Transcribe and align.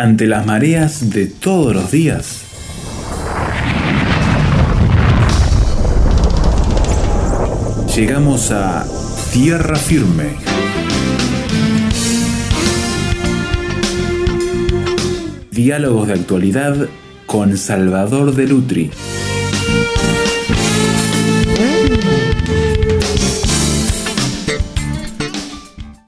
ante 0.00 0.26
las 0.26 0.44
mareas 0.44 1.08
de 1.08 1.26
todos 1.26 1.74
los 1.74 1.90
días. 1.90 2.42
Llegamos 7.96 8.50
a 8.50 8.86
tierra 9.32 9.76
firme. 9.76 10.36
Diálogos 15.50 16.08
de 16.08 16.12
actualidad 16.12 16.76
con 17.24 17.56
Salvador 17.56 18.34
de 18.34 18.46
Lutri. 18.46 18.90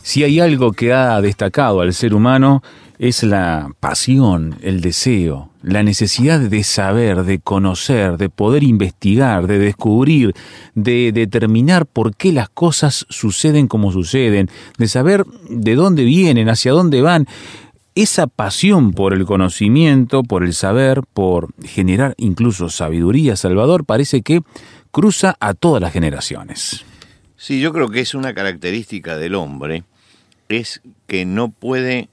Si 0.02 0.24
hay 0.24 0.40
algo 0.40 0.72
que 0.72 0.92
ha 0.92 1.18
destacado 1.22 1.80
al 1.80 1.94
ser 1.94 2.12
humano 2.12 2.62
es 2.98 3.22
la 3.22 3.70
pasión, 3.78 4.56
el 4.60 4.80
deseo, 4.80 5.50
la 5.62 5.82
necesidad 5.82 6.40
de 6.40 6.64
saber, 6.64 7.24
de 7.24 7.38
conocer, 7.38 8.16
de 8.16 8.28
poder 8.28 8.64
investigar, 8.64 9.46
de 9.46 9.58
descubrir, 9.58 10.34
de 10.74 11.12
determinar 11.12 11.86
por 11.86 12.16
qué 12.16 12.32
las 12.32 12.48
cosas 12.48 13.06
suceden 13.08 13.68
como 13.68 13.92
suceden, 13.92 14.50
de 14.78 14.88
saber 14.88 15.24
de 15.48 15.76
dónde 15.76 16.04
vienen, 16.04 16.48
hacia 16.48 16.72
dónde 16.72 17.00
van. 17.00 17.26
Esa 17.94 18.26
pasión 18.26 18.92
por 18.92 19.12
el 19.12 19.24
conocimiento, 19.24 20.22
por 20.22 20.44
el 20.44 20.54
saber, 20.54 21.02
por 21.14 21.48
generar 21.64 22.14
incluso 22.16 22.68
sabiduría, 22.68 23.36
Salvador, 23.36 23.84
parece 23.84 24.22
que 24.22 24.42
cruza 24.90 25.36
a 25.40 25.54
todas 25.54 25.80
las 25.82 25.92
generaciones. 25.92 26.84
Sí, 27.36 27.60
yo 27.60 27.72
creo 27.72 27.88
que 27.88 28.00
es 28.00 28.14
una 28.14 28.34
característica 28.34 29.16
del 29.16 29.34
hombre, 29.36 29.84
es 30.48 30.80
que 31.06 31.24
no 31.24 31.50
puede 31.50 32.08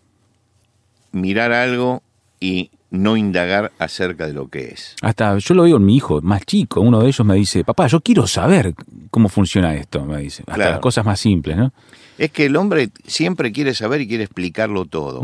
mirar 1.16 1.52
algo 1.52 2.04
y 2.40 2.70
no 2.92 3.18
indagar 3.18 3.72
acerca 3.80 4.28
de 4.28 4.34
lo 4.34 4.50
que 4.50 4.68
es. 4.68 4.96
Hasta 5.02 5.38
yo 5.38 5.54
lo 5.54 5.64
veo 5.64 5.78
en 5.78 5.86
mi 5.86 5.96
hijo 5.96 6.22
más 6.22 6.46
chico, 6.46 6.82
uno 6.82 7.02
de 7.02 7.08
ellos 7.08 7.26
me 7.26 7.36
dice, 7.36 7.64
papá, 7.64 7.88
yo 7.88 8.02
quiero 8.02 8.28
saber 8.28 8.76
cómo 9.10 9.30
funciona 9.30 9.74
esto, 9.76 10.06
me 10.06 10.22
dice, 10.22 10.44
hasta 10.48 10.72
las 10.72 10.80
cosas 10.80 11.06
más 11.06 11.20
simples, 11.20 11.58
¿no? 11.58 11.74
Es 12.18 12.32
que 12.32 12.46
el 12.46 12.56
hombre 12.56 12.90
siempre 13.06 13.52
quiere 13.52 13.74
saber 13.74 14.02
y 14.02 14.08
quiere 14.08 14.24
explicarlo 14.24 14.86
todo. 14.86 15.22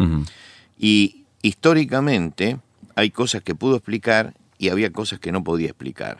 Y 0.78 1.24
históricamente 1.42 2.58
hay 2.96 3.12
cosas 3.12 3.44
que 3.44 3.56
pudo 3.56 3.76
explicar 3.76 4.34
y 4.58 4.70
había 4.70 4.92
cosas 4.92 5.20
que 5.20 5.32
no 5.32 5.44
podía 5.44 5.68
explicar. 5.68 6.20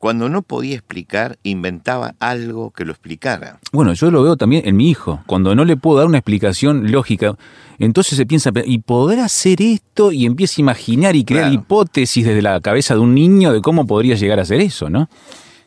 Cuando 0.00 0.30
no 0.30 0.40
podía 0.40 0.76
explicar, 0.76 1.38
inventaba 1.42 2.14
algo 2.20 2.70
que 2.70 2.86
lo 2.86 2.92
explicara. 2.92 3.60
Bueno, 3.70 3.92
yo 3.92 4.10
lo 4.10 4.22
veo 4.22 4.34
también 4.34 4.66
en 4.66 4.74
mi 4.74 4.88
hijo. 4.88 5.22
Cuando 5.26 5.54
no 5.54 5.66
le 5.66 5.76
puedo 5.76 5.98
dar 5.98 6.06
una 6.06 6.16
explicación 6.16 6.90
lógica, 6.90 7.36
entonces 7.78 8.16
se 8.16 8.24
piensa, 8.24 8.50
¿y 8.64 8.78
podrá 8.78 9.26
hacer 9.26 9.60
esto? 9.60 10.10
Y 10.10 10.24
empieza 10.24 10.54
a 10.56 10.62
imaginar 10.62 11.16
y 11.16 11.24
crear 11.24 11.52
hipótesis 11.52 12.24
desde 12.24 12.40
la 12.40 12.58
cabeza 12.62 12.94
de 12.94 13.00
un 13.00 13.14
niño 13.14 13.52
de 13.52 13.60
cómo 13.60 13.86
podría 13.86 14.14
llegar 14.14 14.38
a 14.38 14.42
hacer 14.42 14.62
eso, 14.62 14.88
¿no? 14.88 15.10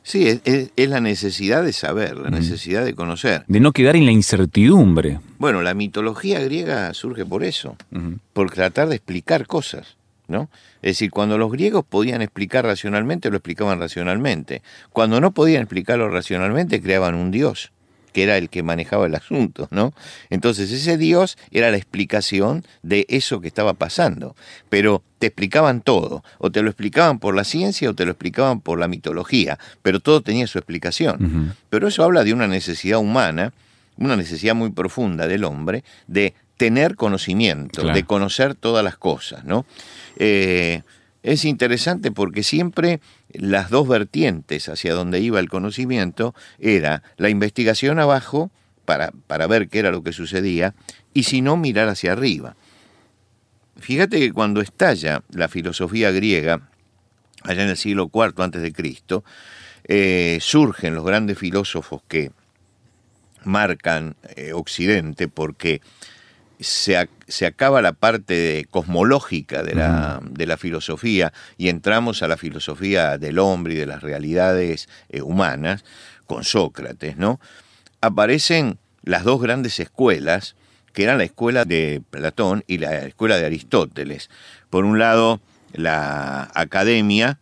Sí, 0.01 0.41
es, 0.43 0.89
la 0.89 0.99
necesidad 0.99 1.63
de 1.63 1.71
saber, 1.71 2.17
la 2.17 2.31
necesidad 2.31 2.83
de 2.83 2.95
conocer. 2.95 3.43
De 3.47 3.59
no 3.59 3.71
quedar 3.71 3.95
en 3.95 4.07
la 4.07 4.11
incertidumbre. 4.13 5.19
Bueno, 5.37 5.61
la 5.61 5.75
mitología 5.75 6.39
griega 6.39 6.91
surge 6.95 7.23
por 7.23 7.43
eso, 7.43 7.77
por 8.33 8.49
tratar 8.49 8.89
de 8.89 8.95
explicar 8.95 9.45
cosas. 9.45 9.95
¿No? 10.33 10.49
Es 10.81 10.91
decir, 10.91 11.11
cuando 11.11 11.37
los 11.37 11.51
griegos 11.51 11.85
podían 11.87 12.21
explicar 12.21 12.65
racionalmente, 12.65 13.29
lo 13.29 13.37
explicaban 13.37 13.79
racionalmente. 13.79 14.61
Cuando 14.91 15.21
no 15.21 15.31
podían 15.31 15.61
explicarlo 15.61 16.09
racionalmente, 16.09 16.81
creaban 16.81 17.15
un 17.15 17.31
dios, 17.31 17.71
que 18.11 18.23
era 18.23 18.37
el 18.37 18.49
que 18.49 18.63
manejaba 18.63 19.05
el 19.05 19.15
asunto, 19.15 19.67
¿no? 19.71 19.93
Entonces 20.29 20.71
ese 20.71 20.97
dios 20.97 21.37
era 21.51 21.71
la 21.71 21.77
explicación 21.77 22.65
de 22.81 23.05
eso 23.07 23.39
que 23.39 23.47
estaba 23.47 23.73
pasando. 23.73 24.35
Pero 24.69 25.03
te 25.19 25.27
explicaban 25.27 25.81
todo, 25.81 26.23
o 26.37 26.51
te 26.51 26.61
lo 26.61 26.69
explicaban 26.69 27.19
por 27.19 27.35
la 27.35 27.45
ciencia 27.45 27.89
o 27.89 27.93
te 27.93 28.03
lo 28.03 28.11
explicaban 28.11 28.59
por 28.59 28.77
la 28.77 28.89
mitología, 28.89 29.57
pero 29.81 30.01
todo 30.01 30.21
tenía 30.21 30.47
su 30.47 30.57
explicación. 30.57 31.55
Pero 31.69 31.87
eso 31.87 32.03
habla 32.03 32.23
de 32.23 32.33
una 32.33 32.47
necesidad 32.47 32.99
humana, 32.99 33.53
una 33.97 34.15
necesidad 34.15 34.55
muy 34.55 34.71
profunda 34.71 35.27
del 35.27 35.43
hombre, 35.43 35.83
de 36.07 36.33
tener 36.63 36.95
conocimiento, 36.95 37.91
de 37.91 38.05
conocer 38.05 38.55
todas 38.55 38.85
las 38.85 38.95
cosas, 38.95 39.43
¿no? 39.43 39.65
Eh, 40.15 40.81
es 41.21 41.43
interesante 41.43 42.09
porque 42.09 42.41
siempre 42.41 43.01
las 43.33 43.69
dos 43.69 43.85
vertientes 43.85 44.69
hacia 44.69 44.93
donde 44.93 45.19
iba 45.19 45.41
el 45.41 45.49
conocimiento 45.49 46.33
era 46.59 47.03
la 47.17 47.27
investigación 47.27 47.99
abajo 47.99 48.49
para, 48.85 49.11
para 49.27 49.45
ver 49.45 49.67
qué 49.67 49.79
era 49.79 49.91
lo 49.91 50.03
que 50.03 50.13
sucedía 50.13 50.73
y 51.13 51.23
si 51.23 51.41
no 51.41 51.57
mirar 51.57 51.89
hacia 51.89 52.13
arriba. 52.13 52.55
Fíjate 53.75 54.17
que 54.19 54.31
cuando 54.31 54.61
estalla 54.61 55.21
la 55.31 55.49
filosofía 55.49 56.11
griega, 56.11 56.69
allá 57.41 57.63
en 57.63 57.71
el 57.71 57.77
siglo 57.77 58.09
IV 58.13 58.41
antes 58.41 58.61
de 58.61 58.71
Cristo, 58.71 59.25
eh, 59.83 60.37
surgen 60.39 60.95
los 60.95 61.03
grandes 61.03 61.37
filósofos 61.37 62.03
que 62.07 62.31
marcan 63.43 64.15
eh, 64.37 64.53
Occidente 64.53 65.27
porque 65.27 65.81
se, 66.59 66.97
acaba 67.45 67.81
la 67.81 67.93
parte 67.93 68.65
cosmológica 68.69 69.63
de 69.63 69.75
la, 69.75 70.21
de 70.23 70.45
la, 70.45 70.57
filosofía 70.57 71.33
y 71.57 71.69
entramos 71.69 72.23
a 72.23 72.27
la 72.27 72.37
filosofía 72.37 73.17
del 73.17 73.39
hombre 73.39 73.73
y 73.73 73.77
de 73.77 73.85
las 73.85 74.01
realidades 74.01 74.87
eh, 75.09 75.21
humanas 75.21 75.83
con 76.25 76.43
Sócrates, 76.43 77.17
¿no? 77.17 77.39
Aparecen 78.01 78.77
las 79.03 79.23
dos 79.23 79.41
grandes 79.41 79.79
escuelas, 79.79 80.55
que 80.93 81.03
eran 81.03 81.17
la 81.17 81.23
escuela 81.25 81.65
de 81.65 82.01
Platón 82.09 82.63
y 82.67 82.77
la 82.77 83.05
escuela 83.05 83.37
de 83.37 83.45
Aristóteles. 83.45 84.29
Por 84.69 84.85
un 84.85 84.99
lado, 84.99 85.41
la 85.73 86.49
academia 86.53 87.39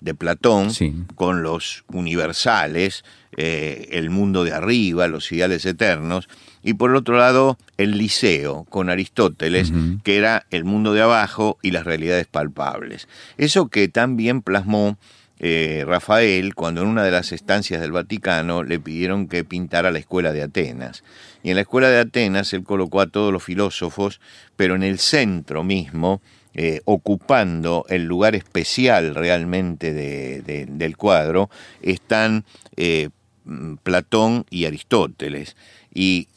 de 0.00 0.14
Platón, 0.14 0.70
con 1.14 1.42
los 1.42 1.84
universales, 1.88 3.04
eh, 3.36 3.88
el 3.92 4.10
mundo 4.10 4.44
de 4.44 4.52
arriba, 4.52 5.08
los 5.08 5.30
ideales 5.32 5.64
eternos, 5.64 6.28
y 6.62 6.74
por 6.74 6.94
otro 6.94 7.18
lado 7.18 7.58
el 7.76 7.98
liceo 7.98 8.64
con 8.68 8.90
Aristóteles, 8.90 9.72
que 10.04 10.16
era 10.16 10.46
el 10.50 10.64
mundo 10.64 10.92
de 10.92 11.02
abajo 11.02 11.58
y 11.62 11.70
las 11.70 11.84
realidades 11.84 12.26
palpables. 12.26 13.08
Eso 13.36 13.68
que 13.68 13.88
también 13.88 14.42
plasmó 14.42 14.96
eh, 15.44 15.82
Rafael 15.84 16.54
cuando 16.54 16.82
en 16.82 16.88
una 16.88 17.02
de 17.02 17.10
las 17.10 17.32
estancias 17.32 17.80
del 17.80 17.90
Vaticano 17.90 18.62
le 18.62 18.78
pidieron 18.78 19.26
que 19.26 19.42
pintara 19.42 19.90
la 19.90 19.98
escuela 19.98 20.32
de 20.32 20.42
Atenas. 20.42 21.02
Y 21.42 21.50
en 21.50 21.56
la 21.56 21.62
escuela 21.62 21.90
de 21.90 21.98
Atenas 21.98 22.52
él 22.52 22.62
colocó 22.62 23.00
a 23.00 23.08
todos 23.08 23.32
los 23.32 23.42
filósofos, 23.42 24.20
pero 24.54 24.76
en 24.76 24.84
el 24.84 25.00
centro 25.00 25.64
mismo, 25.64 26.22
eh, 26.54 26.80
ocupando 26.84 27.84
el 27.88 28.04
lugar 28.04 28.36
especial 28.36 29.16
realmente 29.16 29.92
del 29.92 30.96
cuadro, 30.96 31.50
están 31.80 32.44
eh, 32.76 33.08
Platón 33.82 34.46
y 34.48 34.66
Aristóteles. 34.66 35.56
Y 35.92 36.28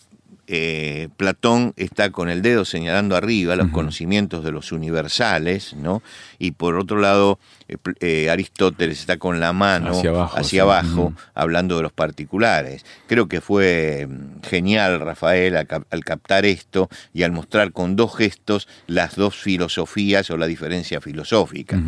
eh, 0.47 1.09
Platón 1.17 1.73
está 1.75 2.11
con 2.11 2.29
el 2.29 2.41
dedo 2.41 2.65
señalando 2.65 3.15
arriba 3.15 3.55
los 3.55 3.69
conocimientos 3.69 4.43
de 4.43 4.51
los 4.51 4.71
universales, 4.71 5.73
¿no? 5.75 6.01
Y 6.39 6.51
por 6.51 6.77
otro 6.77 6.99
lado, 6.99 7.39
eh, 7.67 7.77
eh, 7.99 8.29
Aristóteles 8.29 8.99
está 8.99 9.17
con 9.17 9.39
la 9.39 9.51
mano 9.51 9.91
hacia 10.35 10.61
abajo, 10.61 11.13
hablando 11.33 11.77
de 11.77 11.83
los 11.83 11.91
particulares. 11.91 12.85
Creo 13.07 13.27
que 13.27 13.41
fue 13.41 14.07
mm, 14.07 14.43
genial 14.43 14.99
Rafael 14.99 15.55
al, 15.57 16.03
captar 16.03 16.45
esto 16.45 16.89
y 17.13 17.23
al 17.23 17.31
mostrar 17.31 17.71
con 17.71 17.95
dos 17.95 18.15
gestos 18.15 18.67
las 18.85 19.15
dos 19.15 19.35
filosofías 19.35 20.29
o 20.29 20.37
la 20.37 20.45
diferencia 20.45 21.01
filosófica. 21.01 21.81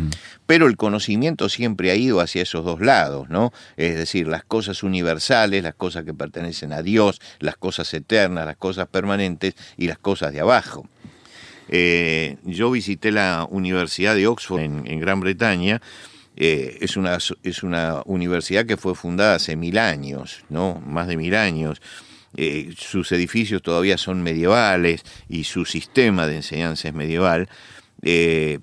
Pero 0.46 0.66
el 0.66 0.76
conocimiento 0.76 1.48
siempre 1.48 1.90
ha 1.90 1.94
ido 1.94 2.20
hacia 2.20 2.42
esos 2.42 2.64
dos 2.64 2.80
lados, 2.80 3.28
¿no? 3.28 3.52
Es 3.76 3.96
decir, 3.96 4.26
las 4.26 4.44
cosas 4.44 4.82
universales, 4.82 5.62
las 5.62 5.74
cosas 5.74 6.04
que 6.04 6.14
pertenecen 6.14 6.72
a 6.72 6.82
Dios, 6.82 7.20
las 7.38 7.56
cosas 7.56 7.92
eternas, 7.94 8.46
las 8.46 8.56
cosas 8.56 8.88
permanentes 8.88 9.54
y 9.76 9.86
las 9.86 9.98
cosas 9.98 10.32
de 10.32 10.40
abajo. 10.40 10.86
Eh, 11.68 12.36
yo 12.44 12.70
visité 12.70 13.12
la 13.12 13.46
Universidad 13.50 14.14
de 14.14 14.26
Oxford 14.26 14.60
en, 14.60 15.00
Gran 15.00 15.20
Bretaña. 15.20 15.80
Eh, 16.36 16.78
es, 16.80 16.96
una, 16.96 17.18
es 17.42 17.62
una 17.62 18.02
universidad 18.06 18.64
que 18.64 18.76
fue 18.76 18.94
fundada 18.94 19.36
hace 19.36 19.56
mil 19.56 19.78
años, 19.78 20.44
¿no? 20.48 20.80
Más 20.86 21.08
de 21.08 21.16
mil 21.16 21.34
años. 21.34 21.80
Eh, 22.36 22.74
sus 22.76 23.10
edificios 23.12 23.62
todavía 23.62 23.98
son 23.98 24.22
medievales 24.22 25.02
y 25.28 25.44
su 25.44 25.64
sistema 25.64 26.26
de 26.26 26.36
enseñanza 26.36 26.88
es 26.88 26.94
medieval, 26.94 27.48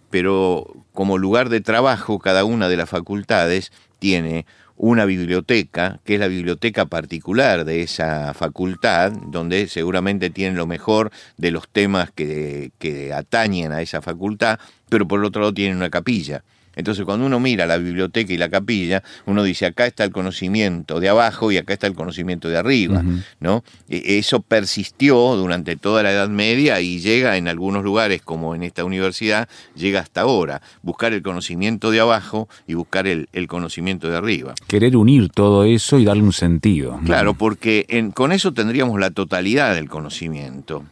pero 0.10 0.86
como 0.94 1.18
lugar 1.18 1.50
de 1.50 1.60
trabajo 1.60 2.20
cada 2.20 2.46
una 2.46 2.70
de 2.70 2.78
las 2.78 2.90
facultades 2.90 3.74
tiene 4.00 4.46
una 4.78 5.06
biblioteca, 5.06 6.00
que 6.04 6.16
es 6.16 6.20
la 6.20 6.28
biblioteca 6.28 6.86
particular 6.86 7.66
de 7.66 7.82
esa 7.82 8.34
facultad, 8.34 9.12
donde 9.12 9.68
seguramente 9.68 10.30
tienen 10.30 10.58
lo 10.58 10.68
mejor 10.68 11.12
de 11.38 11.52
los 11.52 11.70
temas 11.70 12.12
que, 12.12 12.72
atañen 13.16 13.72
a 13.72 13.82
esa 13.82 14.02
facultad, 14.02 14.60
pero 14.90 15.08
por 15.08 15.24
otro 15.24 15.42
lado 15.42 15.54
tienen 15.54 15.78
una 15.78 15.90
capilla 15.90 16.44
Entonces, 16.76 17.06
cuando 17.06 17.26
uno 17.26 17.40
mira 17.40 17.66
la 17.66 17.78
biblioteca 17.78 18.34
y 18.34 18.38
la 18.38 18.50
capilla, 18.50 19.04
uno 19.26 19.44
dice, 19.44 19.66
acá 19.66 19.86
está 19.86 20.04
el 20.04 20.12
conocimiento 20.12 21.00
de 21.00 21.10
abajo 21.10 21.52
y 21.52 21.58
acá 21.58 21.74
está 21.74 21.88
el 21.88 21.96
conocimiento 21.96 22.50
de 22.50 22.58
arriba, 22.58 23.04
¿no? 23.40 23.64
E, 23.90 24.18
eso 24.18 24.42
persistió 24.42 25.36
durante 25.36 25.76
toda 25.76 26.04
la 26.04 26.12
Edad 26.12 26.30
Media 26.30 26.82
y 26.82 27.00
llega 27.00 27.38
en 27.38 27.48
algunos 27.48 27.84
lugares, 27.84 28.22
como 28.22 28.56
en 28.56 28.64
esta 28.64 28.84
universidad, 28.84 29.48
llega 29.76 30.00
hasta 30.00 30.22
ahora. 30.22 30.62
Buscar 30.82 31.14
el 31.14 31.22
conocimiento 31.22 31.92
de 31.92 32.00
abajo 32.00 32.48
y 32.68 32.74
buscar 32.74 33.08
el, 33.08 33.28
conocimiento 33.48 34.10
de 34.10 34.18
arriba. 34.18 34.56
Querer 34.68 34.98
unir 34.98 35.30
todo 35.30 35.66
eso 35.66 36.00
y 36.00 36.06
darle 36.06 36.24
un 36.24 36.34
sentido. 36.34 37.00
Claro, 37.06 37.36
porque 37.36 37.86
con 38.14 38.32
eso 38.32 38.54
tendríamos 38.54 39.00
la 39.00 39.12
totalidad 39.12 39.76
del 39.76 39.88
conocimiento. 39.88 40.84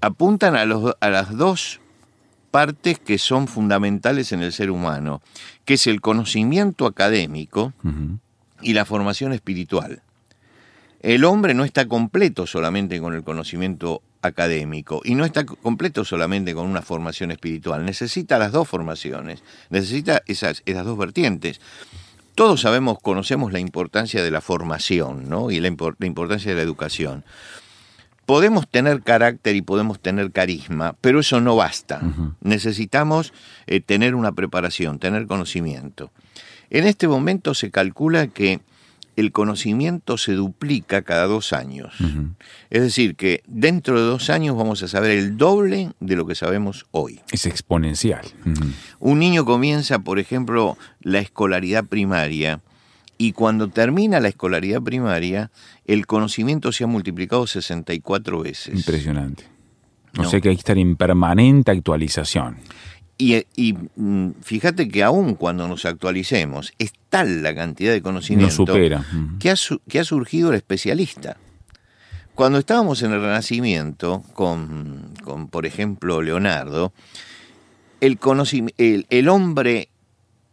Apuntan 0.00 0.56
a, 0.56 0.64
los, 0.64 0.94
a 1.00 1.10
las 1.10 1.36
dos 1.36 1.81
partes 2.52 2.98
que 2.98 3.16
son 3.18 3.48
fundamentales 3.48 4.30
en 4.30 4.42
el 4.42 4.52
ser 4.52 4.70
humano, 4.70 5.22
que 5.64 5.74
es 5.74 5.86
el 5.88 6.02
conocimiento 6.02 6.86
académico 6.86 7.72
y 8.60 8.74
la 8.74 8.84
formación 8.84 9.32
espiritual. 9.32 10.02
El 11.00 11.24
hombre 11.24 11.54
no 11.54 11.64
está 11.64 11.88
completo 11.88 12.46
solamente 12.46 13.00
con 13.00 13.14
el 13.14 13.24
conocimiento 13.24 14.02
académico 14.20 15.00
y 15.02 15.14
no 15.14 15.24
está 15.24 15.46
completo 15.46 16.04
solamente 16.04 16.54
con 16.54 16.66
una 16.66 16.82
formación 16.82 17.32
espiritual, 17.32 17.84
necesita 17.86 18.38
las 18.38 18.52
dos 18.52 18.68
formaciones, 18.68 19.42
necesita 19.70 20.22
esas, 20.26 20.62
esas 20.66 20.84
dos 20.84 20.98
vertientes. 20.98 21.58
Todos 22.34 22.60
sabemos, 22.60 22.98
conocemos 23.00 23.52
la 23.52 23.60
importancia 23.60 24.22
de 24.22 24.30
la 24.30 24.42
formación 24.42 25.28
¿no? 25.28 25.50
y 25.50 25.58
la 25.58 25.68
importancia 25.68 26.50
de 26.50 26.56
la 26.56 26.62
educación 26.62 27.24
podemos 28.26 28.68
tener 28.68 29.02
carácter 29.02 29.56
y 29.56 29.62
podemos 29.62 30.00
tener 30.00 30.32
carisma, 30.32 30.96
pero 31.00 31.20
eso 31.20 31.40
no 31.40 31.56
basta. 31.56 32.00
Necesitamos 32.40 33.32
eh, 33.66 33.80
tener 33.80 34.14
una 34.14 34.32
preparación, 34.32 34.98
tener 34.98 35.26
conocimiento. 35.26 36.12
En 36.70 36.86
este 36.86 37.08
momento 37.08 37.54
se 37.54 37.70
calcula 37.70 38.28
que 38.28 38.60
el 39.16 39.32
conocimiento 39.32 40.16
se 40.16 40.32
duplica 40.32 41.02
cada 41.02 41.26
dos 41.26 41.52
años. 41.52 41.94
Es 42.70 42.82
decir, 42.82 43.14
que 43.14 43.42
dentro 43.46 44.00
de 44.00 44.06
dos 44.06 44.30
años 44.30 44.56
vamos 44.56 44.82
a 44.82 44.88
saber 44.88 45.10
el 45.10 45.36
doble 45.36 45.92
de 46.00 46.16
lo 46.16 46.26
que 46.26 46.34
sabemos 46.34 46.86
hoy. 46.92 47.20
Es 47.30 47.44
exponencial. 47.44 48.24
Un 49.00 49.18
niño 49.18 49.44
comienza, 49.44 49.98
por 49.98 50.18
ejemplo, 50.18 50.78
la 51.02 51.18
escolaridad 51.18 51.84
primaria 51.84 52.60
y 53.22 53.34
cuando 53.34 53.68
termina 53.68 54.18
la 54.18 54.26
escolaridad 54.26 54.82
primaria, 54.82 55.52
el 55.84 56.06
conocimiento 56.06 56.72
se 56.72 56.82
ha 56.82 56.88
multiplicado 56.88 57.46
64 57.46 58.42
veces. 58.42 58.74
Impresionante. 58.74 59.44
O 60.18 60.24
sea 60.24 60.40
que 60.40 60.48
hay 60.48 60.56
que 60.56 60.60
estar 60.60 60.76
en 60.76 60.96
permanente 60.96 61.70
actualización. 61.70 62.56
Y, 63.18 63.74
mm, 63.94 64.30
fíjate 64.42 64.88
que 64.88 65.04
aún 65.04 65.36
cuando 65.36 65.68
nos 65.68 65.84
actualicemos, 65.84 66.72
es 66.80 66.94
tal 67.10 67.44
la 67.44 67.54
cantidad 67.54 67.92
de 67.92 68.02
conocimiento 68.02 68.52
supera. 68.52 69.06
Que, 69.38 69.50
ha, 69.50 69.54
que 69.88 70.00
ha 70.00 70.04
surgido 70.04 70.50
el 70.50 70.56
especialista. 70.56 71.36
Cuando 72.34 72.58
estábamos 72.58 73.04
en 73.04 73.12
el 73.12 73.20
Renacimiento, 73.20 74.24
con, 74.32 75.14
con 75.22 75.46
por 75.46 75.64
ejemplo, 75.64 76.22
Leonardo, 76.22 76.92
el, 78.00 78.18
el, 78.78 79.06
el 79.08 79.28
hombre 79.28 79.90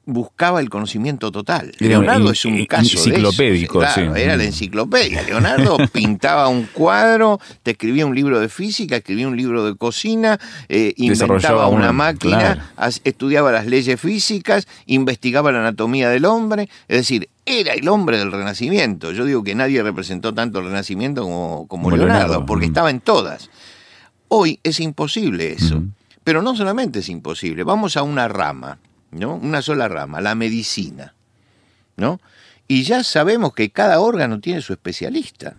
buscaba 0.10 0.60
el 0.60 0.70
conocimiento 0.70 1.32
total. 1.32 1.72
Leonardo 1.80 2.32
es 2.32 2.44
un 2.46 2.66
caso 2.66 2.98
enciclopédico, 2.98 3.84
Era 3.84 4.36
la 4.36 4.44
enciclopedia. 4.44 5.24
Leonardo 5.24 5.78
pintaba 5.94 6.48
un 6.48 6.64
cuadro, 6.66 7.40
te 7.64 7.72
escribía 7.72 8.06
un 8.06 8.16
libro 8.16 8.40
de 8.40 8.50
física, 8.50 8.98
escribía 8.98 9.28
un 9.28 9.38
libro 9.38 9.66
de 9.66 9.76
cocina, 9.76 10.40
eh, 10.68 10.94
inventaba 10.98 11.68
una, 11.68 11.92
máquina, 11.92 12.72
estudiaba 13.04 13.52
las 13.52 13.66
leyes 13.66 14.00
físicas, 14.00 14.68
investigaba 14.86 15.52
la 15.52 15.60
anatomía 15.60 16.10
del 16.10 16.26
hombre, 16.26 16.70
es 16.88 16.98
decir, 16.98 17.30
era 17.46 17.74
el 17.74 17.88
hombre 17.88 18.18
del 18.18 18.32
Renacimiento. 18.32 19.12
Yo 19.12 19.26
digo 19.26 19.44
que 19.44 19.56
nadie 19.56 19.82
representó 19.82 20.34
tanto 20.34 20.60
el 20.60 20.66
Renacimiento 20.66 21.24
como, 21.68 21.92
Leonardo, 21.92 22.46
porque 22.46 22.66
estaba 22.66 22.90
en 22.90 23.00
todas. 23.00 23.50
Hoy 24.28 24.60
es 24.64 24.80
imposible 24.80 25.54
eso. 25.54 25.84
Pero 26.24 26.42
no 26.44 26.56
solamente 26.56 27.00
es 27.00 27.10
imposible, 27.10 27.64
vamos 27.64 27.98
a 27.98 28.04
una 28.04 28.28
rama 28.28 28.78
¿no? 29.12 29.36
Una 29.36 29.62
sola 29.62 29.88
rama, 29.88 30.22
la 30.22 30.36
medicina, 30.36 31.14
¿no? 31.98 32.20
Y 32.68 32.84
ya 32.84 33.04
sabemos 33.04 33.54
que 33.54 33.72
cada 33.72 34.00
órgano 34.00 34.40
tiene 34.40 34.62
su 34.62 34.74
especialista, 34.74 35.56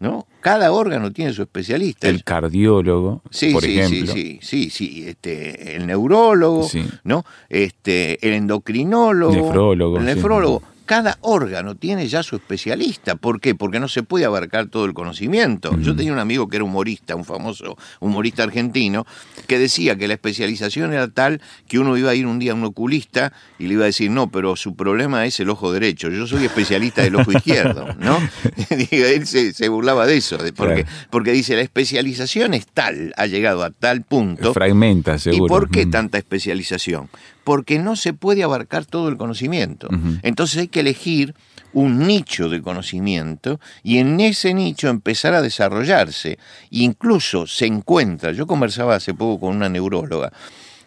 ¿no? 0.00 0.26
Cada 0.40 0.72
órgano 0.72 1.12
tiene 1.12 1.32
su 1.32 1.42
especialista. 1.42 2.08
El 2.08 2.24
cardiólogo, 2.24 3.22
sí, 3.30 3.52
por 3.52 3.62
sí, 3.62 3.78
ejemplo. 3.78 4.12
Sí, 4.12 4.38
sí, 4.42 4.70
sí, 4.70 5.04
este, 5.06 5.76
el 5.76 5.86
neurólogo, 5.86 6.68
¿no? 7.04 7.24
Este, 7.48 8.26
el 8.26 8.34
endocrinólogo, 8.34 9.34
nefrólogo, 9.34 9.98
el 9.98 10.04
nefrólogo 10.04 10.62
cada 10.88 11.18
órgano 11.20 11.74
tiene 11.74 12.08
ya 12.08 12.22
su 12.22 12.36
especialista. 12.36 13.14
¿Por 13.14 13.42
qué? 13.42 13.54
Porque 13.54 13.78
no 13.78 13.88
se 13.88 14.02
puede 14.02 14.24
abarcar 14.24 14.68
todo 14.68 14.86
el 14.86 14.94
conocimiento. 14.94 15.78
Yo 15.80 15.94
tenía 15.94 16.14
un 16.14 16.18
amigo 16.18 16.48
que 16.48 16.56
era 16.56 16.64
humorista, 16.64 17.14
un 17.14 17.26
famoso 17.26 17.76
humorista 18.00 18.42
argentino, 18.42 19.06
que 19.46 19.58
decía 19.58 19.96
que 19.96 20.08
la 20.08 20.14
especialización 20.14 20.94
era 20.94 21.08
tal 21.08 21.42
que 21.68 21.78
uno 21.78 21.98
iba 21.98 22.10
a 22.10 22.14
ir 22.14 22.26
un 22.26 22.38
día 22.38 22.52
a 22.52 22.54
un 22.54 22.64
oculista 22.64 23.34
y 23.58 23.66
le 23.66 23.74
iba 23.74 23.82
a 23.82 23.86
decir, 23.86 24.10
no, 24.10 24.30
pero 24.30 24.56
su 24.56 24.76
problema 24.76 25.26
es 25.26 25.38
el 25.40 25.50
ojo 25.50 25.70
derecho, 25.72 26.08
yo 26.08 26.26
soy 26.26 26.46
especialista 26.46 27.02
del 27.02 27.16
ojo 27.16 27.32
izquierdo, 27.32 27.94
¿no? 27.98 28.18
Él 28.90 29.26
se, 29.26 29.68
burlaba 29.68 30.06
de 30.06 30.16
eso, 30.16 30.38
porque, 30.56 30.86
porque 31.10 31.32
dice, 31.32 31.54
la 31.54 31.62
especialización 31.62 32.54
es 32.54 32.66
tal, 32.66 33.12
ha 33.18 33.26
llegado 33.26 33.62
a 33.62 33.70
tal 33.72 34.04
punto. 34.04 34.54
Fragmenta, 34.54 35.18
seguro. 35.18 35.44
¿Y 35.44 35.48
por 35.48 35.70
qué 35.70 35.84
tanta 35.84 36.16
especialización? 36.16 37.10
Porque 37.48 37.78
no 37.78 37.96
se 37.96 38.12
puede 38.12 38.42
abarcar 38.42 38.84
todo 38.84 39.08
el 39.08 39.16
conocimiento. 39.16 39.88
Entonces 40.20 40.58
hay 40.58 40.68
que 40.68 40.80
elegir 40.80 41.34
un 41.72 42.06
nicho 42.06 42.50
de 42.50 42.60
conocimiento 42.60 43.58
y 43.82 43.96
en 43.96 44.20
ese 44.20 44.52
nicho 44.52 44.90
empezar 44.90 45.32
a 45.32 45.40
desarrollarse. 45.40 46.38
incluso 46.68 47.46
se 47.46 47.64
encuentra, 47.64 48.32
yo 48.32 48.46
conversaba 48.46 48.96
hace 48.96 49.14
poco 49.14 49.40
con 49.40 49.56
una 49.56 49.70
neuróloga, 49.70 50.30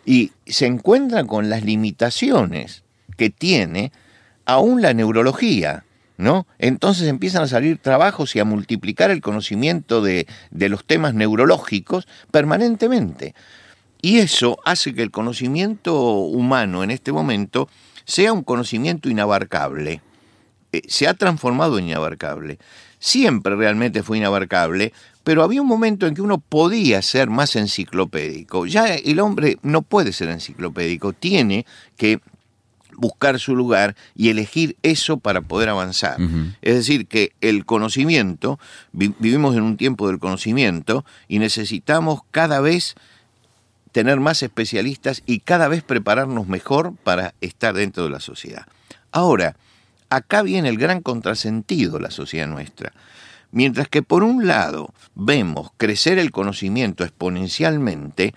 y 0.06 0.34
se 0.46 0.68
encuentra 0.68 1.24
con 1.24 1.50
las 1.50 1.64
limitaciones 1.66 2.84
que 3.18 3.32
tiene 3.32 3.92
aún 4.46 4.84
la 4.84 4.94
neurología. 4.94 5.84
¿No? 6.18 6.46
Entonces 6.60 7.08
empiezan 7.08 7.42
a 7.42 7.48
salir 7.48 7.80
trabajos 7.80 8.36
y 8.36 8.40
a 8.40 8.46
multiplicar 8.46 9.10
el 9.10 9.22
conocimiento 9.22 10.04
de, 10.04 10.28
de 10.52 10.70
los 10.70 10.86
temas 10.86 11.16
neurológicos 11.16 12.08
permanentemente. 12.30 13.34
Y 14.02 14.20
eso 14.20 14.58
hace 14.66 14.94
que 14.94 15.04
el 15.04 15.12
conocimiento 15.12 15.96
humano 16.02 16.84
en 16.84 16.92
este 16.92 17.12
momento 17.12 17.70
sea 18.06 18.34
un 18.34 18.44
conocimiento 18.44 19.10
inabarcable. 19.10 20.02
Eh, 20.72 20.82
se 20.88 21.08
ha 21.08 21.14
transformado 21.14 21.78
en 21.78 21.90
inabarcable. 21.90 22.58
Siempre 23.00 23.56
realmente 23.56 24.04
fue 24.04 24.18
inabarcable, 24.18 24.94
pero 25.24 25.44
había 25.44 25.62
un 25.62 25.68
momento 25.68 26.08
en 26.08 26.16
que 26.16 26.22
uno 26.22 26.40
podía 26.40 27.02
ser 27.02 27.30
más 27.30 27.56
enciclopédico. 27.56 28.66
Ya 28.66 28.96
el 28.96 29.20
hombre 29.20 29.58
no 29.62 29.82
puede 29.82 30.14
ser 30.14 30.30
enciclopédico, 30.30 31.14
tiene 31.14 31.66
que 31.98 32.20
buscar 32.98 33.40
su 33.40 33.56
lugar 33.56 33.96
y 34.16 34.30
elegir 34.30 34.78
eso 34.84 35.18
para 35.18 35.42
poder 35.42 35.70
avanzar. 35.70 36.18
Es 36.62 36.76
decir, 36.76 37.08
que 37.08 37.34
el 37.42 37.66
conocimiento, 37.66 38.60
vivimos 38.92 39.56
en 39.56 39.64
un 39.64 39.78
tiempo 39.78 40.08
del 40.08 40.20
conocimiento 40.20 41.04
y 41.28 41.40
necesitamos 41.40 42.22
cada 42.32 42.60
vez 42.62 42.96
tener 43.92 44.20
más 44.20 44.44
especialistas 44.44 45.24
y 45.26 45.40
cada 45.40 45.68
vez 45.68 45.84
prepararnos 45.84 46.48
mejor 46.48 46.94
para 47.04 47.34
estar 47.42 47.76
dentro 47.76 48.04
de 48.04 48.10
la 48.10 48.20
sociedad. 48.20 48.66
Ahora, 49.12 49.56
acá 50.10 50.42
viene 50.42 50.70
el 50.70 50.78
gran 50.78 51.02
contrasentido 51.02 51.94
de 51.94 52.02
la 52.02 52.12
sociedad 52.12 52.48
nuestra. 52.48 52.94
Mientras 53.52 53.90
que 53.90 54.02
por 54.02 54.24
un 54.24 54.48
lado 54.48 54.94
vemos 55.14 55.72
crecer 55.78 56.18
el 56.20 56.32
conocimiento 56.32 57.04
exponencialmente, 57.04 58.34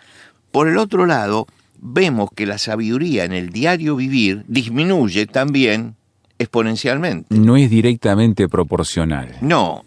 por 0.50 0.68
el 0.68 0.78
otro 0.78 1.06
lado 1.06 1.46
vemos 1.80 2.30
que 2.34 2.46
la 2.46 2.58
sabiduría 2.58 3.24
en 3.24 3.32
el 3.32 3.50
diario 3.50 3.94
vivir 3.94 4.44
disminuye 4.48 5.26
también 5.26 5.94
exponencialmente. 6.38 7.34
No 7.36 7.56
es 7.56 7.70
directamente 7.70 8.48
proporcional. 8.48 9.36
No, 9.40 9.84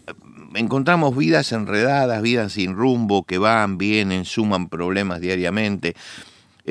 encontramos 0.54 1.16
vidas 1.16 1.52
enredadas, 1.52 2.22
vidas 2.22 2.52
sin 2.52 2.74
rumbo, 2.74 3.24
que 3.24 3.38
van, 3.38 3.78
vienen, 3.78 4.24
suman 4.24 4.68
problemas 4.68 5.20
diariamente. 5.20 5.94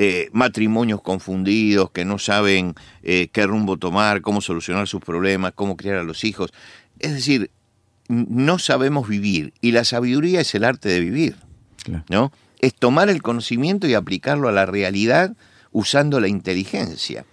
Eh, 0.00 0.28
matrimonios 0.32 1.02
confundidos, 1.02 1.90
que 1.90 2.04
no 2.04 2.18
saben 2.18 2.74
eh, 3.02 3.28
qué 3.32 3.46
rumbo 3.46 3.78
tomar, 3.78 4.20
cómo 4.20 4.40
solucionar 4.40 4.86
sus 4.86 5.00
problemas, 5.00 5.52
cómo 5.54 5.76
criar 5.76 5.96
a 5.96 6.04
los 6.04 6.22
hijos. 6.22 6.52
Es 7.00 7.12
decir, 7.12 7.50
no 8.08 8.58
sabemos 8.58 9.08
vivir 9.08 9.52
y 9.60 9.72
la 9.72 9.84
sabiduría 9.84 10.40
es 10.40 10.54
el 10.54 10.64
arte 10.64 10.88
de 10.88 11.00
vivir, 11.00 11.36
¿no? 12.08 12.32
Es 12.60 12.74
tomar 12.74 13.08
el 13.08 13.22
conocimiento 13.22 13.86
y 13.86 13.94
aplicarlo 13.94 14.48
a 14.48 14.52
la 14.52 14.66
realidad 14.66 15.36
usando 15.72 16.20
la 16.20 16.28
inteligencia. 16.28 17.24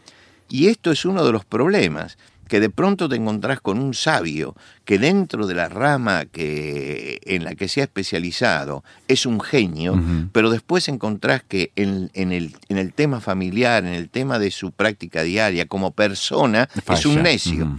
Y 0.49 0.67
esto 0.67 0.91
es 0.91 1.05
uno 1.05 1.25
de 1.25 1.31
los 1.31 1.45
problemas, 1.45 2.17
que 2.47 2.59
de 2.59 2.69
pronto 2.69 3.09
te 3.09 3.15
encontrás 3.15 3.59
con 3.59 3.79
un 3.79 3.93
sabio 3.93 4.55
que 4.83 4.99
dentro 4.99 5.47
de 5.47 5.55
la 5.55 5.67
rama 5.67 6.25
que, 6.25 7.19
en 7.25 7.43
la 7.43 7.55
que 7.55 7.67
se 7.67 7.81
ha 7.81 7.85
especializado 7.85 8.83
es 9.07 9.25
un 9.25 9.41
genio, 9.41 10.01
pero 10.31 10.49
después 10.49 10.87
encontrás 10.87 11.43
que 11.43 11.71
en, 11.75 12.11
el, 12.13 12.55
en, 12.69 12.77
el, 12.77 12.93
tema 12.93 13.19
familiar, 13.19 13.85
en 13.85 13.93
el 13.93 14.09
tema 14.09 14.37
de 14.39 14.51
su 14.51 14.71
práctica 14.71 15.23
diaria, 15.23 15.65
como 15.65 15.91
persona, 15.91 16.69
es 16.91 17.05
un 17.05 17.23
necio. 17.23 17.77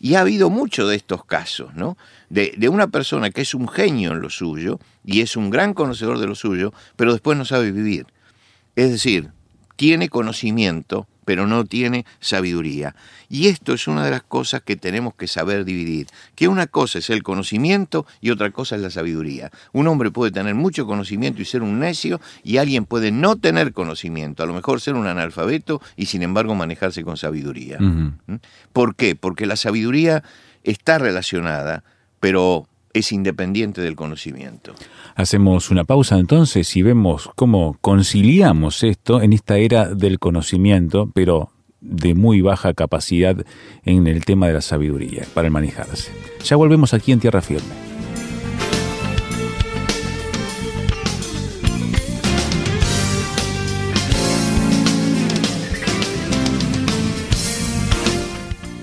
Y 0.00 0.14
ha 0.14 0.20
habido 0.20 0.48
mucho 0.48 0.86
de 0.86 0.94
estos 0.94 1.24
casos, 1.24 1.74
¿no? 1.74 1.98
De, 2.30 2.54
de, 2.56 2.68
una 2.68 2.86
persona 2.86 3.30
que 3.30 3.40
es 3.40 3.52
un 3.52 3.66
genio 3.66 4.12
en 4.12 4.20
lo 4.20 4.30
suyo 4.30 4.78
y 5.04 5.22
es 5.22 5.36
un 5.36 5.50
gran 5.50 5.74
conocedor 5.74 6.20
de 6.20 6.28
lo 6.28 6.36
suyo, 6.36 6.72
pero 6.94 7.12
después 7.12 7.36
no 7.36 7.44
sabe 7.44 7.72
vivir. 7.72 8.06
Es 8.76 8.92
decir, 8.92 9.30
tiene 9.74 10.08
conocimiento, 10.08 11.08
pero 11.28 11.46
no 11.46 11.66
tiene 11.66 12.06
sabiduría. 12.20 12.96
Y 13.28 13.48
esto 13.48 13.74
es 13.74 13.86
una 13.86 14.02
de 14.02 14.10
las 14.10 14.22
cosas 14.22 14.62
que 14.62 14.76
tenemos 14.76 15.12
que 15.14 15.26
saber 15.26 15.66
dividir, 15.66 16.06
que 16.34 16.48
una 16.48 16.66
cosa 16.66 17.00
es 17.00 17.10
el 17.10 17.22
conocimiento 17.22 18.06
y 18.22 18.30
otra 18.30 18.50
cosa 18.50 18.76
es 18.76 18.80
la 18.80 18.88
sabiduría. 18.88 19.50
Un 19.74 19.88
hombre 19.88 20.10
puede 20.10 20.32
tener 20.32 20.54
mucho 20.54 20.86
conocimiento 20.86 21.42
y 21.42 21.44
ser 21.44 21.60
un 21.60 21.80
necio, 21.80 22.18
y 22.44 22.56
alguien 22.56 22.86
puede 22.86 23.10
no 23.10 23.36
tener 23.36 23.74
conocimiento, 23.74 24.42
a 24.42 24.46
lo 24.46 24.54
mejor 24.54 24.80
ser 24.80 24.94
un 24.94 25.06
analfabeto 25.06 25.82
y 25.96 26.06
sin 26.06 26.22
embargo 26.22 26.54
manejarse 26.54 27.04
con 27.04 27.18
sabiduría. 27.18 27.76
¿Mm? 27.78 28.36
¿Por 28.72 28.96
qué? 28.96 29.14
Porque 29.14 29.44
la 29.44 29.56
sabiduría 29.56 30.24
está 30.64 30.96
relacionada, 30.96 31.84
pero 32.20 32.66
es 32.98 33.12
independiente 33.12 33.80
del 33.80 33.96
conocimiento. 33.96 34.74
Hacemos 35.14 35.70
una 35.70 35.84
pausa 35.84 36.18
entonces 36.18 36.76
y 36.76 36.82
vemos 36.82 37.30
cómo 37.34 37.76
conciliamos 37.80 38.82
esto 38.82 39.22
en 39.22 39.32
esta 39.32 39.58
era 39.58 39.94
del 39.94 40.18
conocimiento, 40.18 41.10
pero 41.14 41.50
de 41.80 42.14
muy 42.14 42.40
baja 42.40 42.74
capacidad 42.74 43.36
en 43.84 44.06
el 44.06 44.24
tema 44.24 44.48
de 44.48 44.54
la 44.54 44.60
sabiduría 44.60 45.24
para 45.34 45.50
manejarse. 45.50 46.12
Ya 46.44 46.56
volvemos 46.56 46.94
aquí 46.94 47.12
en 47.12 47.20
Tierra 47.20 47.40
Firme. 47.40 47.97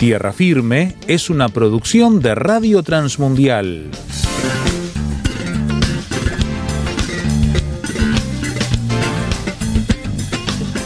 Tierra 0.00 0.32
Firme 0.32 0.96
es 1.08 1.28
una 1.28 1.50
producción 1.50 2.20
de 2.20 2.34
Radio 2.34 2.82
Transmundial. 2.82 3.90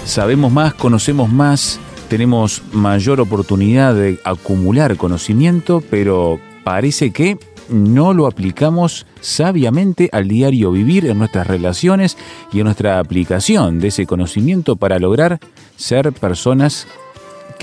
Sabemos 0.05 0.51
más, 0.51 0.75
conocemos 0.75 1.31
más, 1.31 1.79
tenemos 2.09 2.61
mayor 2.73 3.21
oportunidad 3.21 3.95
de 3.95 4.19
acumular 4.25 4.97
conocimiento, 4.97 5.81
pero 5.89 6.41
parece 6.65 7.13
que 7.13 7.39
no 7.69 8.15
lo 8.15 8.27
aplicamos 8.27 9.07
sabiamente 9.21 10.09
al 10.11 10.27
diario 10.27 10.73
vivir 10.73 11.07
en 11.07 11.19
nuestras 11.19 11.47
relaciones 11.47 12.17
y 12.53 12.59
en 12.59 12.65
nuestra 12.65 12.99
aplicación 12.99 13.79
de 13.79 13.89
ese 13.89 14.07
conocimiento 14.07 14.75
para 14.75 14.99
lograr 14.99 15.39
ser 15.77 16.13
personas 16.13 16.89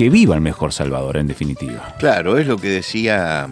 que 0.02 0.10
viva 0.10 0.34
el 0.34 0.42
mejor 0.42 0.74
Salvador, 0.74 1.18
en 1.18 1.28
definitiva. 1.28 1.94
Claro, 2.00 2.40
es 2.40 2.48
lo 2.48 2.58
que 2.58 2.70
decía 2.70 3.48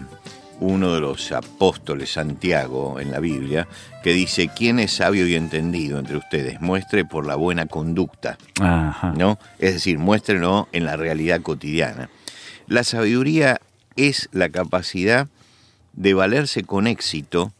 uno 0.58 0.92
de 0.92 1.00
los 1.00 1.30
apóstoles, 1.30 2.14
Santiago, 2.14 2.98
en 2.98 3.12
la 3.12 3.20
Biblia, 3.20 3.68
que 4.02 4.12
dice, 4.12 4.48
¿quién 4.48 4.80
es 4.80 4.94
sabio 4.94 5.28
y 5.28 5.36
entendido 5.36 6.00
entre 6.00 6.16
ustedes? 6.16 6.60
Muestre 6.60 7.04
por 7.04 7.24
la 7.24 7.36
buena 7.36 7.66
conducta, 7.66 8.36
¿no? 9.16 9.38
Es 9.60 9.74
decir, 9.74 10.00
muéstrenlo 10.00 10.66
en 10.72 10.86
la 10.86 10.96
realidad 10.96 11.40
cotidiana. 11.40 12.10
La 12.66 12.82
sabiduría 12.82 13.60
es 13.94 14.28
la 14.32 14.48
capacidad 14.48 15.28
de 15.92 16.14
valerse 16.14 16.64
con 16.64 16.88
éxito 16.88 17.52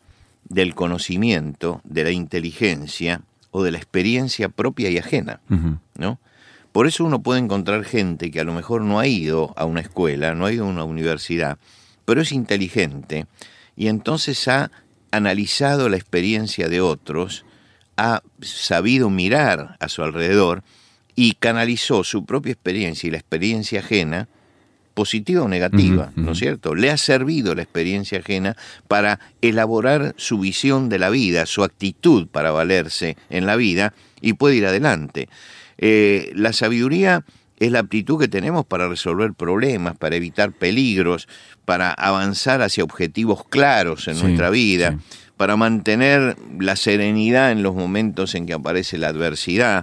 del 0.48 0.74
conocimiento, 0.74 1.80
de 1.84 2.02
la 2.02 2.10
inteligencia 2.10 3.20
o 3.52 3.62
de 3.62 3.70
la 3.70 3.78
experiencia 3.78 4.48
propia 4.48 4.90
y 4.90 4.98
ajena, 4.98 5.38
¿no? 5.96 6.18
Por 6.72 6.86
eso 6.86 7.04
uno 7.04 7.20
puede 7.20 7.40
encontrar 7.40 7.84
gente 7.84 8.30
que 8.30 8.40
a 8.40 8.44
lo 8.44 8.54
mejor 8.54 8.82
no 8.82 9.00
ha 9.00 9.06
ido 9.06 9.52
a 9.56 9.64
una 9.64 9.80
escuela, 9.80 10.34
no 10.34 10.46
ha 10.46 10.52
ido 10.52 10.64
a 10.64 10.68
una 10.68 10.84
universidad, 10.84 11.58
pero 12.04 12.20
es 12.20 12.32
inteligente 12.32 13.26
y 13.76 13.88
entonces 13.88 14.46
ha 14.48 14.70
analizado 15.10 15.88
la 15.88 15.96
experiencia 15.96 16.68
de 16.68 16.80
otros, 16.80 17.44
ha 17.96 18.22
sabido 18.40 19.10
mirar 19.10 19.76
a 19.80 19.88
su 19.88 20.02
alrededor 20.02 20.62
y 21.16 21.34
canalizó 21.34 22.04
su 22.04 22.24
propia 22.24 22.52
experiencia 22.52 23.08
y 23.08 23.10
la 23.10 23.18
experiencia 23.18 23.80
ajena, 23.80 24.28
positiva 24.94 25.42
o 25.42 25.48
negativa, 25.48 26.12
¿no 26.16 26.32
es 26.32 26.38
cierto? 26.38 26.74
Le 26.74 26.90
ha 26.90 26.96
servido 26.96 27.54
la 27.54 27.62
experiencia 27.62 28.18
ajena 28.18 28.56
para 28.86 29.18
elaborar 29.40 30.14
su 30.16 30.38
visión 30.38 30.88
de 30.88 30.98
la 30.98 31.10
vida, 31.10 31.46
su 31.46 31.64
actitud 31.64 32.26
para 32.28 32.50
valerse 32.50 33.16
en 33.30 33.46
la 33.46 33.56
vida 33.56 33.94
y 34.20 34.34
puede 34.34 34.56
ir 34.56 34.66
adelante. 34.66 35.28
Eh, 35.82 36.30
la 36.34 36.52
sabiduría 36.52 37.24
es 37.58 37.72
la 37.72 37.78
aptitud 37.80 38.20
que 38.20 38.28
tenemos 38.28 38.66
para 38.66 38.86
resolver 38.86 39.32
problemas, 39.32 39.96
para 39.96 40.14
evitar 40.14 40.52
peligros, 40.52 41.26
para 41.64 41.90
avanzar 41.90 42.60
hacia 42.60 42.84
objetivos 42.84 43.44
claros 43.48 44.06
en 44.06 44.20
nuestra 44.20 44.50
vida, 44.50 44.98
para 45.38 45.56
mantener 45.56 46.36
la 46.58 46.76
serenidad 46.76 47.50
en 47.50 47.62
los 47.62 47.74
momentos 47.74 48.34
en 48.34 48.46
que 48.46 48.52
aparece 48.52 48.98
la 48.98 49.08
adversidad, 49.08 49.82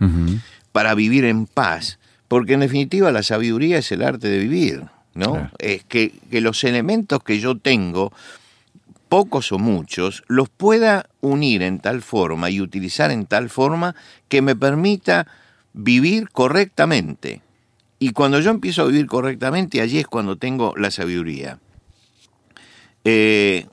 para 0.72 0.94
vivir 0.94 1.26
en 1.26 1.48
paz, 1.48 1.98
porque 2.28 2.54
en 2.54 2.60
definitiva 2.60 3.12
la 3.12 3.24
sabiduría 3.24 3.80
es 3.80 3.92
el 3.92 4.04
arte 4.04 4.28
de 4.28 4.38
vivir, 4.38 4.84
¿no? 5.16 5.50
Es 5.58 5.84
que, 5.84 6.14
que 6.30 6.42
los 6.42 6.64
elementos 6.64 7.24
que 7.24 7.40
yo 7.40 7.58
tengo, 7.58 8.12
pocos 9.10 9.52
o 9.52 9.58
muchos, 9.58 10.24
los 10.28 10.50
pueda 10.50 11.10
unir 11.22 11.64
en 11.64 11.80
tal 11.80 12.04
forma 12.04 12.52
y 12.52 12.62
utilizar 12.62 13.10
en 13.10 13.26
tal 13.26 13.50
forma 13.50 13.96
que 14.30 14.44
me 14.44 14.56
permita 14.56 15.28
vivir 15.78 16.30
correctamente. 16.30 17.42
Y 18.00 18.12
cuando 18.12 18.40
yo 18.40 18.52
empiezo 18.52 18.82
a 18.82 18.86
vivir 18.86 19.08
correctamente, 19.08 19.82
allí 19.82 20.00
es 20.00 20.08
cuando 20.08 20.36
tengo 20.36 20.74
la 20.76 20.92
sabiduría. 20.92 21.60
Eh, 23.04 23.68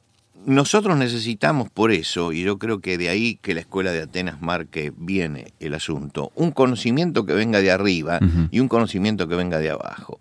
nosotros 0.47 0.97
necesitamos 0.99 1.71
por 1.71 1.91
eso, 1.91 2.33
y 2.33 2.43
yo 2.43 2.59
creo 2.59 2.81
que 2.81 2.99
de 2.99 3.09
ahí 3.09 3.39
que 3.41 3.55
la 3.55 3.61
escuela 3.61 3.93
de 3.93 4.03
Atenas 4.03 4.43
marque 4.43 4.93
viene 4.95 5.53
el 5.61 5.75
asunto, 5.75 6.31
un 6.35 6.53
conocimiento 6.53 7.25
que 7.25 7.33
venga 7.33 7.61
de 7.61 7.71
arriba 7.71 8.21
y 8.51 8.61
un 8.61 8.69
conocimiento 8.69 9.27
que 9.27 9.37
venga 9.37 9.59
de 9.59 9.71
abajo. 9.71 10.21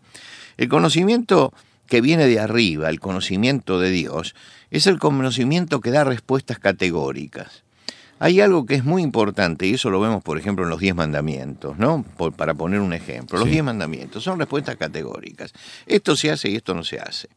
El 0.55 0.69
conocimiento 0.69 1.53
que 1.87 1.99
viene 1.99 2.27
de 2.27 2.39
arriba, 2.39 2.89
el 2.89 3.01
conocimiento 3.01 3.79
de 3.79 3.91
Dios, 3.91 4.35
es 4.71 4.87
el 4.87 4.99
conocimiento 4.99 5.81
que 5.81 5.91
da 5.91 6.05
respuestas 6.05 6.59
categóricas. 6.59 7.63
Hay 8.24 8.39
algo 8.39 8.65
que 8.65 8.75
es 8.75 8.86
muy 8.86 9.01
importante, 9.01 9.68
y 9.68 9.74
eso 9.74 9.89
lo 9.89 10.00
vemos, 10.00 10.24
por 10.24 10.38
ejemplo, 10.38 10.63
en 10.63 10.70
los 10.70 10.80
diez 10.80 10.96
mandamientos, 10.96 11.77
¿no? 11.77 12.06
para 12.38 12.53
poner 12.53 12.80
un 12.80 12.94
ejemplo. 12.94 13.38
Los 13.38 13.50
diez 13.50 13.65
mandamientos 13.65 14.24
son 14.24 14.39
respuestas 14.39 14.77
categóricas. 14.77 15.51
Esto 15.88 16.15
se 16.15 16.32
hace 16.32 16.48
y 16.50 16.56
esto 16.56 16.74
no 16.74 16.86
se 16.86 17.01
hace. 17.01 17.27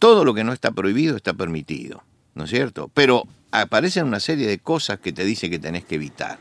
Todo 0.00 0.24
lo 0.24 0.34
que 0.34 0.42
no 0.42 0.52
está 0.52 0.72
prohibido 0.72 1.14
está 1.14 1.32
permitido, 1.32 2.02
¿no 2.34 2.42
es 2.42 2.50
cierto? 2.50 2.90
Pero 2.92 3.22
aparecen 3.52 4.06
una 4.06 4.18
serie 4.18 4.48
de 4.48 4.58
cosas 4.58 4.98
que 4.98 5.12
te 5.12 5.24
dice 5.24 5.48
que 5.48 5.60
tenés 5.60 5.84
que 5.84 5.94
evitar. 5.94 6.40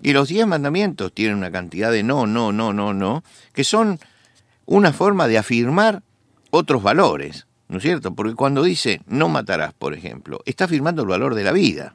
Y 0.00 0.12
los 0.12 0.28
diez 0.28 0.46
mandamientos 0.46 1.12
tienen 1.12 1.38
una 1.38 1.50
cantidad 1.50 1.90
de 1.90 2.04
no, 2.04 2.28
no, 2.28 2.52
no, 2.52 2.72
no, 2.72 2.94
no, 2.94 3.24
que 3.52 3.64
son 3.64 3.98
una 4.66 4.92
forma 4.92 5.26
de 5.26 5.38
afirmar 5.38 6.04
otros 6.52 6.80
valores, 6.80 7.48
¿no 7.66 7.78
es 7.78 7.82
cierto? 7.82 8.14
Porque 8.14 8.36
cuando 8.36 8.62
dice 8.62 9.00
no 9.08 9.28
matarás, 9.28 9.74
por 9.74 9.94
ejemplo, 9.94 10.42
está 10.46 10.66
afirmando 10.66 11.02
el 11.02 11.08
valor 11.08 11.34
de 11.34 11.42
la 11.42 11.50
vida 11.50 11.92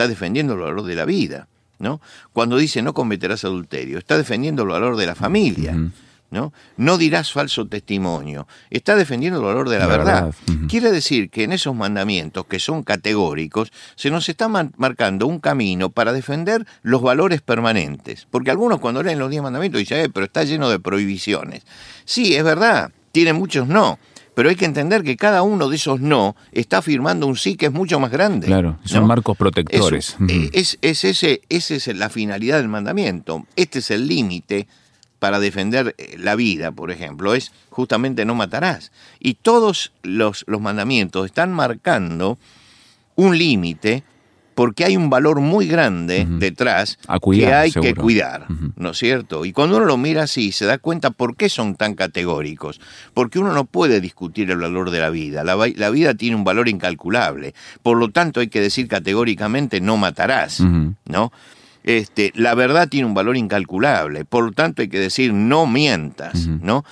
está 0.00 0.08
defendiendo 0.08 0.54
el 0.54 0.60
valor 0.60 0.84
de 0.84 0.94
la 0.94 1.04
vida. 1.04 1.46
¿no? 1.78 2.00
Cuando 2.32 2.56
dice 2.56 2.80
no 2.80 2.94
cometerás 2.94 3.44
adulterio, 3.44 3.98
está 3.98 4.16
defendiendo 4.16 4.62
el 4.62 4.68
valor 4.68 4.96
de 4.96 5.04
la 5.06 5.14
familia. 5.14 5.76
¿no? 6.30 6.54
No 6.78 6.96
dirás 6.96 7.32
falso 7.32 7.66
testimonio. 7.66 8.46
Está 8.70 8.96
defendiendo 8.96 9.40
el 9.40 9.44
valor 9.44 9.68
de 9.68 9.78
la, 9.78 9.86
La 9.86 9.90
verdad. 9.90 10.34
Quiere 10.68 10.90
decir 10.90 11.28
que 11.28 11.42
en 11.42 11.52
esos 11.52 11.74
mandamientos, 11.74 12.46
que 12.46 12.60
son 12.60 12.82
categóricos, 12.82 13.72
se 13.94 14.10
nos 14.10 14.28
está 14.30 14.48
marcando 14.48 15.26
un 15.26 15.38
camino 15.38 15.90
para 15.90 16.14
defender 16.14 16.66
los 16.82 17.02
valores 17.02 17.42
permanentes. 17.42 18.26
Porque 18.30 18.50
algunos 18.50 18.80
cuando 18.80 19.02
leen 19.02 19.18
los 19.18 19.28
diez 19.28 19.42
mandamientos 19.42 19.80
dicen, 19.80 19.98
"Eh, 20.04 20.08
pero 20.08 20.24
está 20.24 20.44
lleno 20.44 20.70
de 20.70 20.78
prohibiciones. 20.78 21.64
Sí, 22.06 22.36
es 22.36 22.44
verdad, 22.44 22.90
tiene 23.12 23.34
muchos 23.34 23.66
no. 23.68 23.98
Pero 24.34 24.48
hay 24.48 24.56
que 24.56 24.64
entender 24.64 25.02
que 25.02 25.16
cada 25.16 25.42
uno 25.42 25.68
de 25.68 25.76
esos 25.76 26.00
no 26.00 26.36
está 26.52 26.78
afirmando 26.78 27.26
un 27.26 27.36
sí 27.36 27.56
que 27.56 27.66
es 27.66 27.72
mucho 27.72 27.98
más 28.00 28.10
grande. 28.10 28.46
Claro, 28.46 28.78
son 28.84 29.02
¿no? 29.02 29.08
marcos 29.08 29.36
protectores. 29.36 30.10
Eso, 30.10 30.24
eh, 30.28 30.50
es, 30.52 30.78
es 30.82 31.04
ese, 31.04 31.42
esa 31.48 31.74
es 31.74 31.86
la 31.88 32.08
finalidad 32.08 32.58
del 32.58 32.68
mandamiento. 32.68 33.46
Este 33.56 33.80
es 33.80 33.90
el 33.90 34.06
límite 34.06 34.68
para 35.18 35.38
defender 35.38 35.94
eh, 35.98 36.16
la 36.18 36.34
vida, 36.34 36.72
por 36.72 36.90
ejemplo, 36.90 37.34
es 37.34 37.52
justamente 37.70 38.24
no 38.24 38.34
matarás. 38.34 38.92
Y 39.18 39.34
todos 39.34 39.92
los, 40.02 40.44
los 40.48 40.60
mandamientos 40.60 41.26
están 41.26 41.52
marcando 41.52 42.38
un 43.16 43.36
límite 43.36 44.02
porque 44.60 44.84
hay 44.84 44.94
un 44.94 45.08
valor 45.08 45.40
muy 45.40 45.66
grande 45.66 46.26
detrás 46.28 46.98
cuidar, 47.18 47.48
que 47.48 47.54
hay 47.54 47.72
que 47.72 47.94
cuidar. 47.94 48.46
¿no 48.76 48.90
es 48.90 48.98
cierto? 48.98 49.46
Y 49.46 49.54
cuando 49.54 49.78
uno 49.78 49.86
lo 49.86 49.96
mira 49.96 50.24
así, 50.24 50.52
se 50.52 50.66
da 50.66 50.76
cuenta 50.76 51.12
por 51.12 51.34
qué 51.34 51.48
son 51.48 51.76
tan 51.76 51.94
categóricos. 51.94 52.78
Porque 53.14 53.38
uno 53.38 53.54
no 53.54 53.64
puede 53.64 54.02
discutir 54.02 54.50
el 54.50 54.58
valor 54.58 54.90
de 54.90 55.00
la 55.00 55.08
vida. 55.08 55.44
La, 55.44 55.56
vida 55.88 56.12
tiene 56.12 56.36
un 56.36 56.44
valor 56.44 56.68
incalculable. 56.68 57.54
Por 57.82 57.96
lo 57.96 58.10
tanto, 58.10 58.40
hay 58.40 58.48
que 58.48 58.60
decir 58.60 58.86
categóricamente 58.86 59.80
no 59.80 59.96
matarás. 59.96 60.60
¿no? 61.06 61.32
Este, 61.82 62.30
la 62.34 62.54
verdad 62.54 62.86
tiene 62.90 63.06
un 63.06 63.14
valor 63.14 63.38
incalculable. 63.38 64.26
Por 64.26 64.44
lo 64.44 64.52
tanto, 64.52 64.82
hay 64.82 64.88
que 64.90 64.98
decir 64.98 65.32
no 65.32 65.66
mientas. 65.66 66.48
¿no? 66.48 66.84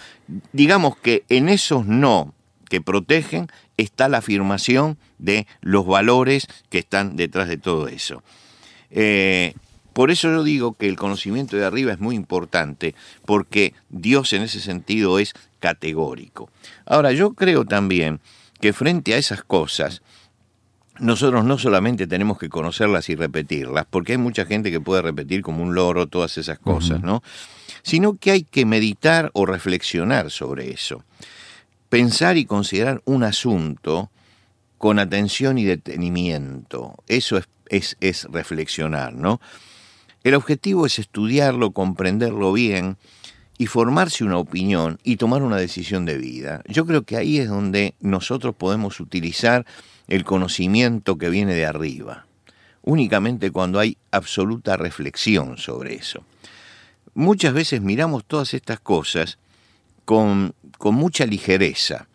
Digamos 0.54 0.96
que 0.96 1.24
en 1.28 1.50
esos 1.50 1.84
no 1.84 2.32
que 2.68 2.80
protegen 2.80 3.48
está 3.76 4.08
la 4.08 4.18
afirmación 4.18 4.98
de 5.18 5.46
los 5.60 5.86
valores 5.86 6.46
que 6.70 6.78
están 6.78 7.16
detrás 7.16 7.48
de 7.48 7.56
todo 7.56 7.88
eso. 7.88 8.22
Eh, 8.90 9.54
por 9.92 10.10
eso 10.12 10.30
yo 10.30 10.44
digo 10.44 10.74
que 10.74 10.88
el 10.88 10.96
conocimiento 10.96 11.56
de 11.56 11.64
arriba 11.64 11.92
es 11.92 11.98
muy 11.98 12.14
importante, 12.14 12.94
porque 13.24 13.74
Dios 13.88 14.32
en 14.32 14.42
ese 14.42 14.60
sentido 14.60 15.18
es 15.18 15.34
categórico. 15.58 16.50
Ahora, 16.86 17.10
yo 17.10 17.32
creo 17.32 17.64
también 17.64 18.20
que 18.60 18.72
frente 18.72 19.14
a 19.14 19.18
esas 19.18 19.42
cosas, 19.42 20.02
nosotros 21.00 21.44
no 21.44 21.58
solamente 21.58 22.06
tenemos 22.06 22.38
que 22.38 22.48
conocerlas 22.48 23.08
y 23.08 23.14
repetirlas, 23.14 23.86
porque 23.88 24.12
hay 24.12 24.18
mucha 24.18 24.46
gente 24.46 24.70
que 24.70 24.80
puede 24.80 25.02
repetir 25.02 25.42
como 25.42 25.62
un 25.62 25.74
loro 25.74 26.06
todas 26.06 26.38
esas 26.38 26.58
cosas. 26.58 27.02
¿no? 27.02 27.22
Sino 27.82 28.16
que 28.16 28.30
hay 28.30 28.42
que 28.44 28.64
meditar 28.66 29.30
o 29.34 29.46
reflexionar 29.46 30.30
sobre 30.30 30.70
eso. 30.70 31.02
Pensar 31.88 32.36
y 32.36 32.44
considerar 32.44 33.02
un 33.04 33.22
asunto 33.22 34.10
con 34.78 34.98
atención 34.98 35.58
y 35.58 35.64
detenimiento. 35.64 36.94
Eso 37.08 37.40
es, 37.68 38.26
reflexionar, 38.30 39.12
¿no? 39.12 39.40
El 40.24 40.34
objetivo 40.34 40.86
es 40.86 40.98
estudiarlo, 40.98 41.72
comprenderlo 41.72 42.52
bien 42.52 42.96
y 43.58 43.66
formarse 43.66 44.24
una 44.24 44.38
opinión 44.38 44.98
y 45.02 45.16
tomar 45.16 45.42
una 45.42 45.56
decisión 45.56 46.04
de 46.04 46.16
vida. 46.16 46.62
Yo 46.66 46.86
creo 46.86 47.02
que 47.02 47.16
ahí 47.16 47.38
es 47.38 47.48
donde 47.48 47.94
nosotros 48.00 48.54
podemos 48.54 49.00
utilizar 49.00 49.66
el 50.06 50.24
conocimiento 50.24 51.18
que 51.18 51.28
viene 51.28 51.54
de 51.54 51.66
arriba, 51.66 52.26
únicamente 52.82 53.50
cuando 53.50 53.78
hay 53.78 53.96
absoluta 54.10 54.76
reflexión 54.76 55.58
sobre 55.58 55.94
eso. 55.94 56.24
Muchas 57.14 57.52
veces 57.52 57.80
miramos 57.80 58.24
todas 58.24 58.54
estas 58.54 58.80
cosas 58.80 59.38
con, 60.08 60.54
mucha 60.80 61.26
ligereza. 61.26 62.08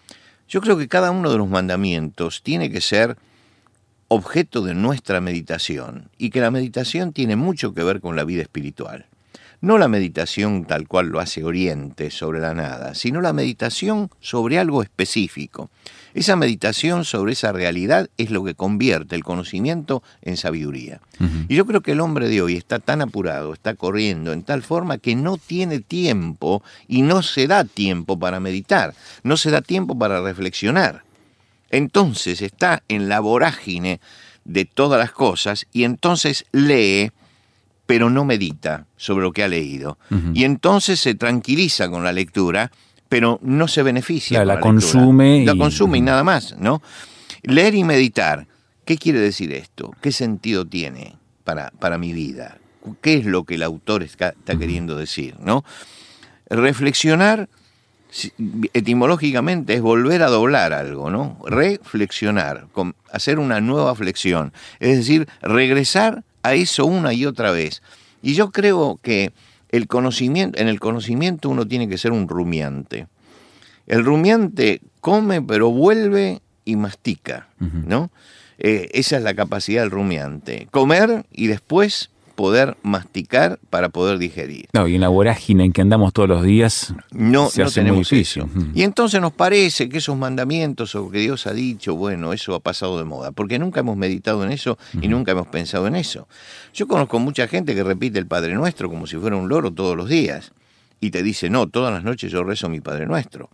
Yo 0.50 0.62
creo 0.62 0.80
que 0.80 0.88
cada 0.88 1.12
uno 1.12 1.32
de 1.32 1.38
los 1.38 1.48
mandamientos 1.48 2.42
tiene 2.42 2.72
que 2.72 2.82
ser 2.82 3.18
objeto 4.08 4.64
de 4.64 4.74
nuestra 4.74 5.22
meditación 5.22 6.10
y 6.18 6.32
que 6.32 6.42
la 6.42 6.50
meditación 6.50 7.14
tiene 7.14 7.36
mucho 7.36 7.76
que 7.76 7.84
ver 7.84 8.02
con 8.02 8.16
la 8.16 8.24
vida 8.24 8.42
espiritual. 8.42 9.06
No 9.64 9.78
la 9.78 9.88
meditación 9.88 10.66
tal 10.66 10.90
cual 10.90 11.08
lo 11.08 11.22
hace 11.22 11.46
Oriente 11.46 12.12
sobre 12.12 12.42
la 12.42 12.54
nada, 12.54 12.96
sino 12.96 13.22
la 13.22 13.32
meditación 13.32 14.10
sobre 14.20 14.60
algo 14.60 14.84
específico. 14.84 15.70
Esa 16.14 16.36
meditación 16.36 17.06
sobre 17.06 17.32
esa 17.32 17.54
realidad 17.54 18.10
es 18.18 18.30
lo 18.30 18.44
que 18.44 18.56
convierte 18.56 19.16
el 19.16 19.24
conocimiento 19.24 20.04
en 20.22 20.36
sabiduría. 20.36 21.00
Y 21.48 21.56
yo 21.56 21.66
creo 21.66 21.80
que 21.80 21.94
el 21.94 22.02
hombre 22.02 22.28
de 22.28 22.42
hoy 22.42 22.58
está 22.58 22.80
tan 22.80 23.02
apurado, 23.02 23.54
está 23.54 23.74
corriendo 23.76 24.34
en 24.34 24.44
tal 24.44 24.64
forma 24.64 24.98
que 24.98 25.16
no 25.16 25.38
tiene 25.38 25.80
tiempo 25.80 26.62
y 26.90 27.02
no 27.02 27.24
se 27.24 27.48
da 27.48 27.64
tiempo 27.64 28.20
para 28.20 28.42
meditar, 28.42 28.94
no 29.24 29.38
se 29.38 29.50
da 29.50 29.62
tiempo 29.62 29.98
para 29.98 30.22
reflexionar. 30.22 31.06
Entonces 31.70 32.42
está 32.42 32.84
en 32.90 33.08
la 33.08 33.22
vorágine 33.22 34.02
de 34.44 34.66
todas 34.66 35.00
las 35.00 35.14
cosas 35.14 35.68
y 35.72 35.86
entonces 35.86 36.44
lee, 36.52 37.14
pero 37.86 38.10
no 38.10 38.24
medita 38.26 38.86
sobre 38.96 39.24
lo 39.24 39.32
que 39.34 39.44
ha 39.44 39.48
leído. 39.48 39.98
Y 40.34 40.44
entonces 40.46 41.00
se 41.00 41.16
tranquiliza 41.16 41.90
con 41.90 42.04
la 42.04 42.14
lectura, 42.14 42.72
pero 43.10 43.40
no 43.44 43.68
se 43.68 43.84
beneficia. 43.84 44.38
Claro, 44.44 44.48
la 44.48 44.54
lectura. 44.56 44.72
consume 44.74 45.46
La 45.46 45.54
y- 45.54 45.58
consume 45.58 45.98
y 45.98 46.02
nada 46.02 46.24
más, 46.24 46.56
¿no? 46.58 46.82
Leer 47.44 47.76
y 47.76 47.84
meditar. 47.84 48.48
¿Qué 48.86 48.98
quiere 48.98 49.20
decir 49.20 49.52
esto? 49.54 49.92
¿Qué 50.02 50.12
sentido 50.12 50.66
tiene 50.66 51.16
para, 51.44 51.72
para 51.80 51.98
mi 51.98 52.14
vida? 52.14 52.58
¿Qué 53.02 53.16
es 53.16 53.26
lo 53.26 53.44
que 53.44 53.56
el 53.56 53.64
autor 53.64 54.04
está, 54.04 54.30
está 54.30 54.58
queriendo 54.58 54.98
decir? 54.98 55.36
¿no? 55.40 55.64
Reflexionar, 56.50 57.48
etimológicamente, 58.74 59.74
es 59.74 59.82
volver 59.82 60.22
a 60.24 60.28
doblar 60.28 60.74
algo, 60.74 61.10
¿no? 61.10 61.38
Reflexionar, 61.46 62.68
hacer 63.12 63.40
una 63.40 63.62
nueva 63.62 63.96
flexión. 63.96 64.54
Es 64.80 64.98
decir, 64.98 65.28
regresar 65.42 66.24
a 66.44 66.54
eso 66.54 66.86
una 66.86 67.14
y 67.14 67.26
otra 67.26 67.52
vez. 67.52 67.82
Y 68.22 68.36
yo 68.36 68.52
creo 68.52 69.00
que 69.02 69.32
el 69.70 69.88
conocimiento, 69.88 70.60
en 70.60 70.68
el 70.68 70.80
conocimiento 70.80 71.50
uno 71.50 71.68
tiene 71.68 71.90
que 71.90 71.98
ser 71.98 72.12
un 72.12 72.28
rumiante. 72.28 73.08
El 73.88 74.06
rumiante 74.06 74.82
come, 75.02 75.42
pero 75.42 75.72
vuelve 75.72 76.42
y 76.64 76.76
mastica. 76.76 77.48
¿no? 77.60 78.12
Eh, 78.60 78.90
esa 78.94 79.18
es 79.18 79.24
la 79.24 79.34
capacidad 79.34 79.82
del 79.82 79.92
rumiante. 79.92 80.68
Comer 80.72 81.26
y 81.32 81.48
después 81.48 82.12
poder 82.36 82.78
masticar 82.84 83.60
para 83.70 83.90
poder 83.90 84.18
digerir. 84.18 84.68
No, 84.74 84.88
y 84.88 84.96
en 84.96 85.02
la 85.02 85.10
vorágine 85.10 85.66
en 85.66 85.72
que 85.72 85.82
andamos 85.82 86.14
todos 86.14 86.28
los 86.30 86.44
días, 86.44 86.94
No, 87.12 87.50
Se 87.50 87.62
no 87.62 87.68
hace 87.68 87.82
muy 87.82 87.86
tenemos 87.90 88.10
difícil. 88.10 88.44
eso. 88.44 88.52
Ujú. 88.54 88.68
Y 88.74 88.84
entonces 88.84 89.22
nos 89.22 89.34
parece 89.34 89.88
que 89.90 90.00
esos 90.00 90.18
mandamientos 90.18 90.96
o 90.96 91.10
que 91.12 91.20
Dios 91.20 91.46
ha 91.48 91.54
dicho, 91.54 91.96
bueno, 91.96 92.34
eso 92.34 92.56
ha 92.56 92.60
pasado 92.60 92.98
de 92.98 93.04
moda, 93.04 93.32
porque 93.32 93.60
nunca 93.60 93.82
hemos 93.82 93.98
meditado 93.98 94.44
en 94.44 94.52
eso 94.52 94.78
y 95.02 95.08
nunca 95.08 95.32
hemos 95.34 95.48
pensado 95.48 95.88
en 95.88 95.96
eso. 95.96 96.28
Yo 96.74 96.88
conozco 96.88 97.20
mucha 97.20 97.48
gente 97.48 97.76
que 97.76 97.84
repite 97.84 98.18
el 98.20 98.28
Padre 98.28 98.54
Nuestro 98.56 98.90
como 98.90 99.06
si 99.08 99.18
fuera 99.18 99.36
un 99.36 99.48
loro 99.50 99.72
todos 99.72 99.96
los 99.96 100.10
días 100.10 100.52
y 101.00 101.12
te 101.12 101.22
dice, 101.22 101.50
no, 101.50 101.68
todas 101.68 101.94
las 101.94 102.04
noches 102.04 102.32
yo 102.32 102.44
rezo 102.44 102.70
mi 102.70 102.82
Padre 102.82 103.06
Nuestro. 103.06 103.50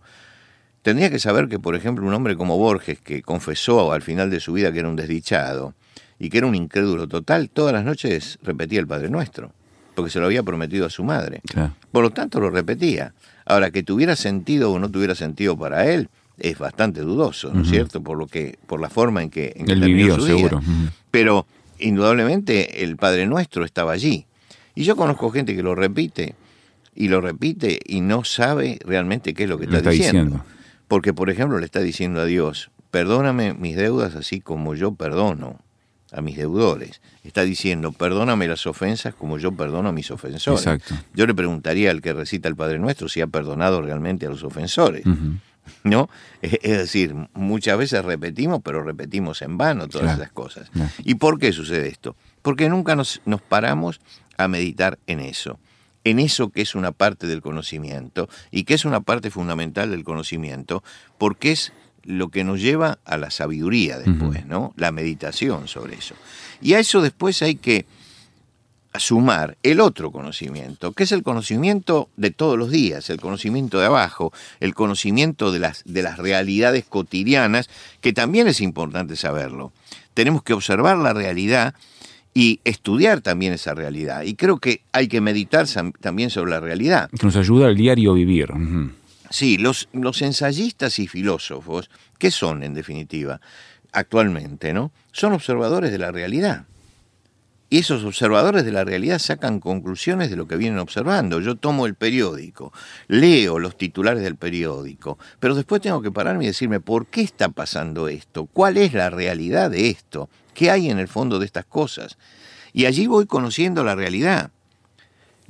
Tendría 0.82 1.10
que 1.10 1.18
saber 1.18 1.48
que, 1.48 1.58
por 1.58 1.74
ejemplo, 1.76 2.06
un 2.06 2.14
hombre 2.14 2.36
como 2.36 2.56
Borges, 2.56 2.98
que 3.00 3.20
confesó 3.20 3.92
al 3.92 4.00
final 4.00 4.30
de 4.30 4.40
su 4.40 4.54
vida 4.54 4.72
que 4.72 4.78
era 4.78 4.88
un 4.88 4.96
desdichado 4.96 5.74
y 6.20 6.28
que 6.28 6.38
era 6.38 6.46
un 6.46 6.54
incrédulo 6.54 7.08
total, 7.08 7.48
todas 7.48 7.72
las 7.72 7.82
noches 7.82 8.38
repetía 8.42 8.78
el 8.78 8.86
Padre 8.86 9.08
Nuestro, 9.08 9.52
porque 9.94 10.10
se 10.10 10.20
lo 10.20 10.26
había 10.26 10.42
prometido 10.42 10.86
a 10.86 10.90
su 10.90 11.02
madre. 11.02 11.40
claro. 11.46 11.74
Por 11.90 12.04
lo 12.04 12.10
tanto, 12.10 12.38
lo 12.38 12.50
repetía. 12.50 13.14
Ahora, 13.46 13.70
que 13.70 13.82
tuviera 13.82 14.14
sentido 14.14 14.70
o 14.70 14.78
no 14.78 14.90
tuviera 14.90 15.14
sentido 15.14 15.58
para 15.58 15.90
él, 15.90 16.08
es 16.38 16.58
bastante 16.58 17.00
dudoso, 17.00 17.52
¿no 17.52 17.62
es 17.62 17.70
cierto? 17.70 18.02
Por 18.02 18.18
lo 18.18 18.26
que, 18.26 18.58
por 18.66 18.80
la 18.80 18.90
forma 18.90 19.22
en 19.22 19.30
que, 19.30 19.54
en 19.56 19.64
que 19.66 19.72
él 19.72 19.80
terminó 19.80 19.96
vivió, 19.96 20.14
su 20.16 20.26
seguro. 20.26 20.60
Pero 21.10 21.46
indudablemente 21.78 22.84
el 22.84 22.96
Padre 22.96 23.26
Nuestro 23.26 23.64
estaba 23.64 23.92
allí. 23.92 24.26
Y 24.74 24.84
yo 24.84 24.96
conozco 24.96 25.30
gente 25.30 25.56
que 25.56 25.62
lo 25.62 25.74
repite 25.74 26.34
y 26.94 27.08
lo 27.08 27.22
repite 27.22 27.80
y 27.84 28.02
no 28.02 28.24
sabe 28.24 28.78
realmente 28.84 29.32
qué 29.32 29.44
es 29.44 29.48
lo 29.48 29.58
que 29.58 29.64
está, 29.64 29.78
está 29.78 29.90
diciendo. 29.90 30.22
diciendo. 30.22 30.44
Porque, 30.86 31.14
por 31.14 31.30
ejemplo, 31.30 31.58
le 31.58 31.64
está 31.64 31.80
diciendo 31.80 32.20
a 32.20 32.26
Dios, 32.26 32.70
perdóname 32.90 33.54
mis 33.54 33.76
deudas 33.76 34.14
así 34.14 34.40
como 34.40 34.74
yo 34.74 34.92
perdono 34.94 35.60
a 36.12 36.20
mis 36.20 36.36
deudores. 36.36 37.00
Está 37.24 37.42
diciendo, 37.42 37.92
perdóname 37.92 38.48
las 38.48 38.66
ofensas 38.66 39.14
como 39.14 39.38
yo 39.38 39.52
perdono 39.52 39.90
a 39.90 39.92
mis 39.92 40.10
ofensores. 40.10 40.60
Exacto. 40.66 40.94
Yo 41.14 41.26
le 41.26 41.34
preguntaría 41.34 41.90
al 41.90 42.00
que 42.02 42.12
recita 42.12 42.48
el 42.48 42.56
Padre 42.56 42.78
Nuestro 42.78 43.08
si 43.08 43.20
ha 43.20 43.26
perdonado 43.26 43.82
realmente 43.82 44.26
a 44.26 44.30
los 44.30 44.42
ofensores. 44.42 45.04
¿no? 45.84 46.08
Es 46.42 46.58
es 46.62 46.78
decir, 46.78 47.14
muchas 47.34 47.78
veces 47.78 48.04
repetimos, 48.04 48.60
pero 48.64 48.82
repetimos 48.82 49.40
en 49.42 49.56
vano 49.58 49.88
todas 49.88 50.06
Claro, 50.06 50.22
esas 50.22 50.32
cosas. 50.32 50.70
claro. 50.70 50.90
¿Y 51.04 51.14
por 51.16 51.38
qué 51.38 51.52
sucede 51.52 51.88
esto? 51.88 52.16
Porque 52.42 52.68
nunca 52.68 52.96
nos, 52.96 53.20
nos 53.24 53.40
paramos 53.40 54.00
a 54.36 54.48
meditar 54.48 54.98
en 55.06 55.20
eso, 55.20 55.58
en 56.02 56.18
eso 56.18 56.48
que 56.48 56.62
es 56.62 56.74
una 56.74 56.92
parte 56.92 57.26
del 57.26 57.42
conocimiento 57.42 58.28
y 58.50 58.64
que 58.64 58.74
es 58.74 58.84
una 58.84 59.00
parte 59.02 59.30
fundamental 59.30 59.90
del 59.90 60.02
conocimiento, 60.02 60.82
porque 61.18 61.52
es 61.52 61.72
lo 62.04 62.28
que 62.28 62.44
nos 62.44 62.60
lleva 62.60 62.98
a 63.04 63.16
la 63.16 63.30
sabiduría 63.30 63.98
después. 63.98 64.46
¿no? 64.46 64.72
La 64.76 64.92
meditación 64.92 65.68
sobre 65.68 65.94
eso. 65.94 66.14
Y 66.60 66.74
a 66.74 66.78
eso 66.78 67.00
después 67.00 67.42
hay 67.42 67.56
que 67.56 67.86
sumar 68.98 69.56
el 69.62 69.80
otro 69.80 70.10
conocimiento, 70.10 70.92
que 70.92 71.04
es 71.04 71.12
el 71.12 71.22
conocimiento 71.22 72.08
de 72.16 72.30
todos 72.30 72.58
los 72.58 72.70
días, 72.70 73.08
el 73.10 73.20
conocimiento 73.20 73.78
de 73.78 73.86
abajo, 73.86 74.32
el 74.58 74.74
conocimiento 74.74 75.52
de 75.52 75.60
las, 75.60 75.84
de 75.84 76.02
las 76.02 76.18
realidades 76.18 76.84
cotidianas, 76.86 77.70
que 78.00 78.12
también 78.12 78.48
es 78.48 78.60
importante 78.60 79.14
saberlo. 79.14 79.72
Tenemos 80.14 80.42
que 80.42 80.54
observar 80.54 80.96
la 80.98 81.12
realidad 81.12 81.74
y 82.34 82.60
estudiar 82.64 83.20
también 83.20 83.52
esa 83.52 83.74
realidad. 83.74 84.22
Y 84.22 84.34
creo 84.34 84.58
que 84.58 84.82
hay 84.92 85.08
que 85.08 85.20
meditar 85.20 85.66
también 86.00 86.30
sobre 86.30 86.50
la 86.50 86.60
realidad. 86.60 87.10
Que 87.10 87.26
nos 87.26 87.36
ayuda 87.36 87.68
al 87.68 87.76
diario 87.76 88.14
vivir. 88.14 88.48
Sí, 89.30 89.58
los, 89.58 89.88
los 89.92 90.20
ensayistas 90.22 90.98
y 90.98 91.06
filósofos, 91.06 91.88
¿qué 92.18 92.32
son 92.32 92.64
en 92.64 92.74
definitiva 92.74 93.40
actualmente? 93.92 94.72
¿no? 94.72 94.90
Son 95.12 95.32
observadores 95.32 95.92
de 95.92 95.98
la 95.98 96.10
realidad. 96.10 96.66
Y 97.72 97.78
esos 97.78 98.02
observadores 98.02 98.64
de 98.64 98.72
la 98.72 98.82
realidad 98.82 99.20
sacan 99.20 99.60
conclusiones 99.60 100.28
de 100.28 100.34
lo 100.34 100.48
que 100.48 100.56
vienen 100.56 100.80
observando. 100.80 101.40
Yo 101.40 101.54
tomo 101.54 101.86
el 101.86 101.94
periódico, 101.94 102.72
leo 103.06 103.60
los 103.60 103.78
titulares 103.78 104.24
del 104.24 104.34
periódico, 104.34 105.16
pero 105.38 105.54
después 105.54 105.80
tengo 105.80 106.02
que 106.02 106.10
pararme 106.10 106.42
y 106.42 106.48
decirme, 106.48 106.80
¿por 106.80 107.06
qué 107.06 107.20
está 107.20 107.48
pasando 107.50 108.08
esto? 108.08 108.46
¿Cuál 108.46 108.76
es 108.76 108.92
la 108.92 109.08
realidad 109.08 109.70
de 109.70 109.88
esto? 109.88 110.28
¿Qué 110.52 110.72
hay 110.72 110.90
en 110.90 110.98
el 110.98 111.06
fondo 111.06 111.38
de 111.38 111.46
estas 111.46 111.64
cosas? 111.64 112.18
Y 112.72 112.86
allí 112.86 113.06
voy 113.06 113.26
conociendo 113.26 113.84
la 113.84 113.94
realidad. 113.94 114.50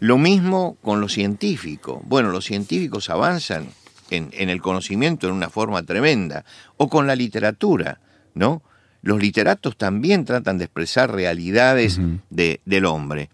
Lo 0.00 0.18
mismo 0.18 0.76
con 0.82 1.00
lo 1.00 1.08
científico. 1.08 2.02
Bueno, 2.04 2.30
los 2.30 2.44
científicos 2.44 3.08
avanzan 3.10 3.68
en, 4.10 4.30
en 4.32 4.50
el 4.50 4.60
conocimiento 4.60 5.28
en 5.28 5.34
una 5.34 5.50
forma 5.50 5.82
tremenda. 5.82 6.44
O 6.76 6.88
con 6.88 7.06
la 7.06 7.14
literatura, 7.14 8.00
¿no? 8.34 8.62
los 9.02 9.20
literatos 9.20 9.76
también 9.76 10.24
tratan 10.24 10.58
de 10.58 10.64
expresar 10.64 11.12
realidades 11.12 12.00
de, 12.28 12.60
del 12.64 12.84
hombre. 12.84 13.30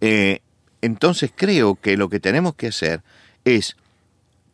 Eh, 0.00 0.40
entonces 0.80 1.30
creo 1.34 1.76
que 1.76 1.96
lo 1.96 2.08
que 2.08 2.20
tenemos 2.20 2.54
que 2.54 2.68
hacer 2.68 3.02
es 3.44 3.76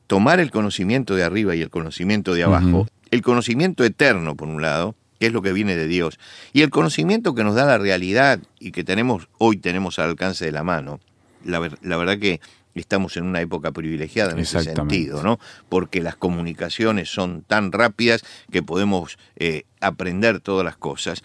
tomar 0.07 0.40
el 0.40 0.51
conocimiento 0.51 1.14
de 1.14 1.25
arriba 1.25 1.55
y 1.55 1.62
el 1.62 1.71
conocimiento 1.71 2.35
de 2.35 2.44
abajo, 2.44 2.88
el 3.11 3.23
conocimiento 3.23 3.85
eterno 3.85 4.35
por 4.37 4.49
un 4.49 4.62
lado, 4.62 4.94
que 5.21 5.27
es 5.27 5.33
lo 5.33 5.42
que 5.42 5.53
viene 5.53 5.77
de 5.77 5.87
Dios, 5.87 6.18
y 6.53 6.62
el 6.62 6.71
conocimiento 6.71 7.35
que 7.35 7.44
nos 7.44 7.55
da 7.55 7.64
la 7.64 7.79
realidad 7.79 8.40
y 8.59 8.73
que 8.73 8.85
tenemos 8.85 9.29
hoy 9.38 9.59
tenemos 9.59 9.99
al 9.99 10.11
alcance 10.11 10.44
de 10.44 10.53
la 10.53 10.64
mano. 10.64 11.01
La, 11.44 11.61
la 11.83 11.96
verdad 11.96 12.18
que 12.18 12.40
estamos 12.81 13.16
en 13.16 13.24
una 13.24 13.40
época 13.40 13.72
privilegiada 13.72 14.33
en 14.33 14.38
ese 14.38 14.62
sentido, 14.62 15.22
¿no? 15.22 15.38
Porque 15.68 16.01
las 16.01 16.16
comunicaciones 16.16 17.09
son 17.09 17.42
tan 17.42 17.72
rápidas 17.72 18.24
que 18.51 18.62
podemos 18.62 19.18
eh, 19.37 19.64
aprender 19.81 20.40
todas 20.40 20.64
las 20.64 20.77
cosas, 20.77 21.22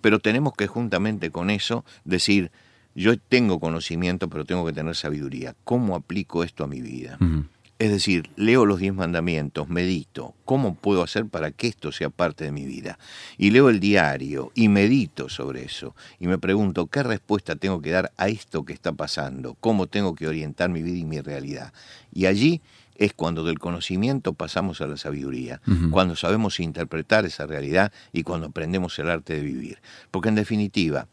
pero 0.00 0.18
tenemos 0.18 0.54
que 0.54 0.66
juntamente 0.66 1.30
con 1.30 1.50
eso 1.50 1.84
decir, 2.04 2.50
yo 2.94 3.16
tengo 3.18 3.60
conocimiento, 3.60 4.28
pero 4.28 4.44
tengo 4.44 4.64
que 4.66 4.72
tener 4.72 4.94
sabiduría. 4.96 5.54
¿Cómo 5.64 5.94
aplico 5.96 6.42
esto 6.42 6.64
a 6.64 6.66
mi 6.66 6.80
vida? 6.80 7.18
Es 7.78 7.92
decir, 7.92 8.30
leo 8.34 8.66
los 8.66 8.80
diez 8.80 8.92
mandamientos, 8.92 9.68
medito, 9.68 10.34
¿cómo 10.44 10.74
puedo 10.74 11.00
hacer 11.04 11.26
para 11.26 11.52
que 11.52 11.68
esto 11.68 11.92
sea 11.92 12.10
parte 12.10 12.42
de 12.42 12.50
mi 12.50 12.66
vida? 12.66 12.98
Y 13.36 13.50
leo 13.50 13.68
el 13.68 13.78
diario 13.78 14.50
y 14.56 14.68
medito 14.68 15.28
sobre 15.28 15.64
eso. 15.64 15.94
Y 16.18 16.26
me 16.26 16.38
pregunto, 16.38 16.88
¿qué 16.88 17.04
respuesta 17.04 17.54
tengo 17.54 17.80
que 17.80 17.92
dar 17.92 18.10
a 18.16 18.26
esto 18.26 18.64
que 18.64 18.72
está 18.72 18.90
pasando? 18.90 19.56
¿Cómo 19.60 19.86
tengo 19.86 20.16
que 20.16 20.26
orientar 20.26 20.70
mi 20.70 20.82
vida 20.82 20.98
y 20.98 21.04
mi 21.04 21.20
realidad? 21.20 21.72
Y 22.12 22.26
allí 22.26 22.60
es 22.96 23.12
cuando 23.12 23.44
del 23.44 23.60
conocimiento 23.60 24.32
pasamos 24.32 24.80
a 24.80 24.88
la 24.88 24.96
sabiduría, 24.96 25.60
cuando 25.92 26.16
sabemos 26.16 26.58
interpretar 26.58 27.26
esa 27.26 27.46
realidad 27.46 27.92
y 28.12 28.24
cuando 28.24 28.48
aprendemos 28.48 28.98
el 28.98 29.08
arte 29.08 29.34
de 29.34 29.42
vivir. 29.42 29.78
Porque 30.10 30.30
en 30.30 30.34
definitiva, 30.34 31.06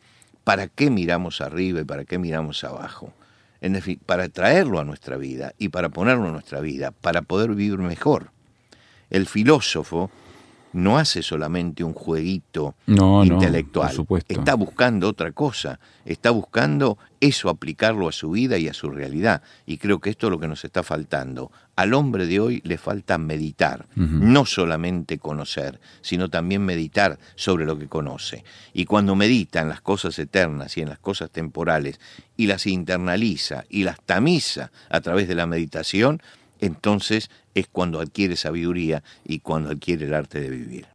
¿para 0.43 0.67
qué 0.67 0.89
miramos 0.89 1.41
arriba 1.41 1.81
y 1.81 1.83
para 1.83 2.05
qué 2.05 2.17
miramos 2.17 2.63
abajo? 2.63 3.13
Para 4.05 4.29
traerlo 4.29 4.79
a 4.79 4.83
nuestra 4.83 5.17
vida 5.17 5.53
y 5.57 5.69
para 5.69 5.89
ponerlo 5.89 6.27
en 6.27 6.33
nuestra 6.33 6.59
vida, 6.59 6.91
para 6.91 7.21
poder 7.21 7.51
vivir 7.51 7.77
mejor. 7.79 8.31
El 9.09 9.27
filósofo 9.27 10.09
no 10.75 10.97
hace 10.97 11.23
solamente 11.23 11.85
un 11.85 11.93
jueguito 11.93 12.75
intelectual, 12.85 13.95
está 14.27 14.55
buscando 14.55 15.07
otra 15.07 15.31
cosa, 15.31 15.79
está 16.03 16.31
buscando 16.31 16.97
eso 17.21 17.49
aplicarlo 17.49 18.09
a 18.09 18.11
su 18.11 18.31
vida 18.31 18.57
y 18.57 18.67
a 18.67 18.73
su 18.73 18.89
realidad. 18.89 19.41
Y 19.65 19.77
creo 19.77 19.99
que 19.99 20.09
esto 20.09 20.27
es 20.27 20.31
lo 20.31 20.39
que 20.39 20.49
nos 20.49 20.65
está 20.65 20.83
faltando. 20.83 21.49
Al 21.77 21.93
hombre 21.93 22.27
de 22.27 22.41
hoy 22.41 22.61
le 22.65 22.77
falta 22.77 23.17
meditar, 23.17 23.87
no 23.95 24.45
solamente 24.45 25.17
conocer, 25.17 25.79
sino 26.01 26.29
también 26.29 26.61
meditar 26.63 27.19
sobre 27.35 27.65
lo 27.65 27.79
que 27.79 27.87
conoce. 27.87 28.43
Y 28.73 28.83
cuando 28.83 29.15
medita 29.15 29.61
en 29.61 29.69
las 29.69 29.79
cosas 29.79 30.19
eternas 30.19 30.77
y 30.77 30.81
en 30.81 30.89
las 30.89 30.99
cosas 30.99 31.31
temporales 31.31 32.01
y 32.35 32.47
las 32.47 32.67
internaliza 32.67 33.63
y 33.69 33.83
las 33.83 34.01
tamiza 34.01 34.71
a 34.89 34.99
través 34.99 35.29
de 35.29 35.35
la 35.35 35.47
meditación, 35.47 36.21
entonces 36.59 37.29
es 37.53 37.67
cuando 37.67 37.99
adquiere 37.99 38.35
sabiduría 38.35 39.03
y 39.23 39.39
cuando 39.39 39.69
adquiere 39.71 40.05
el 40.05 40.13
arte 40.13 40.39
de 40.39 40.49
vivir. 40.49 40.94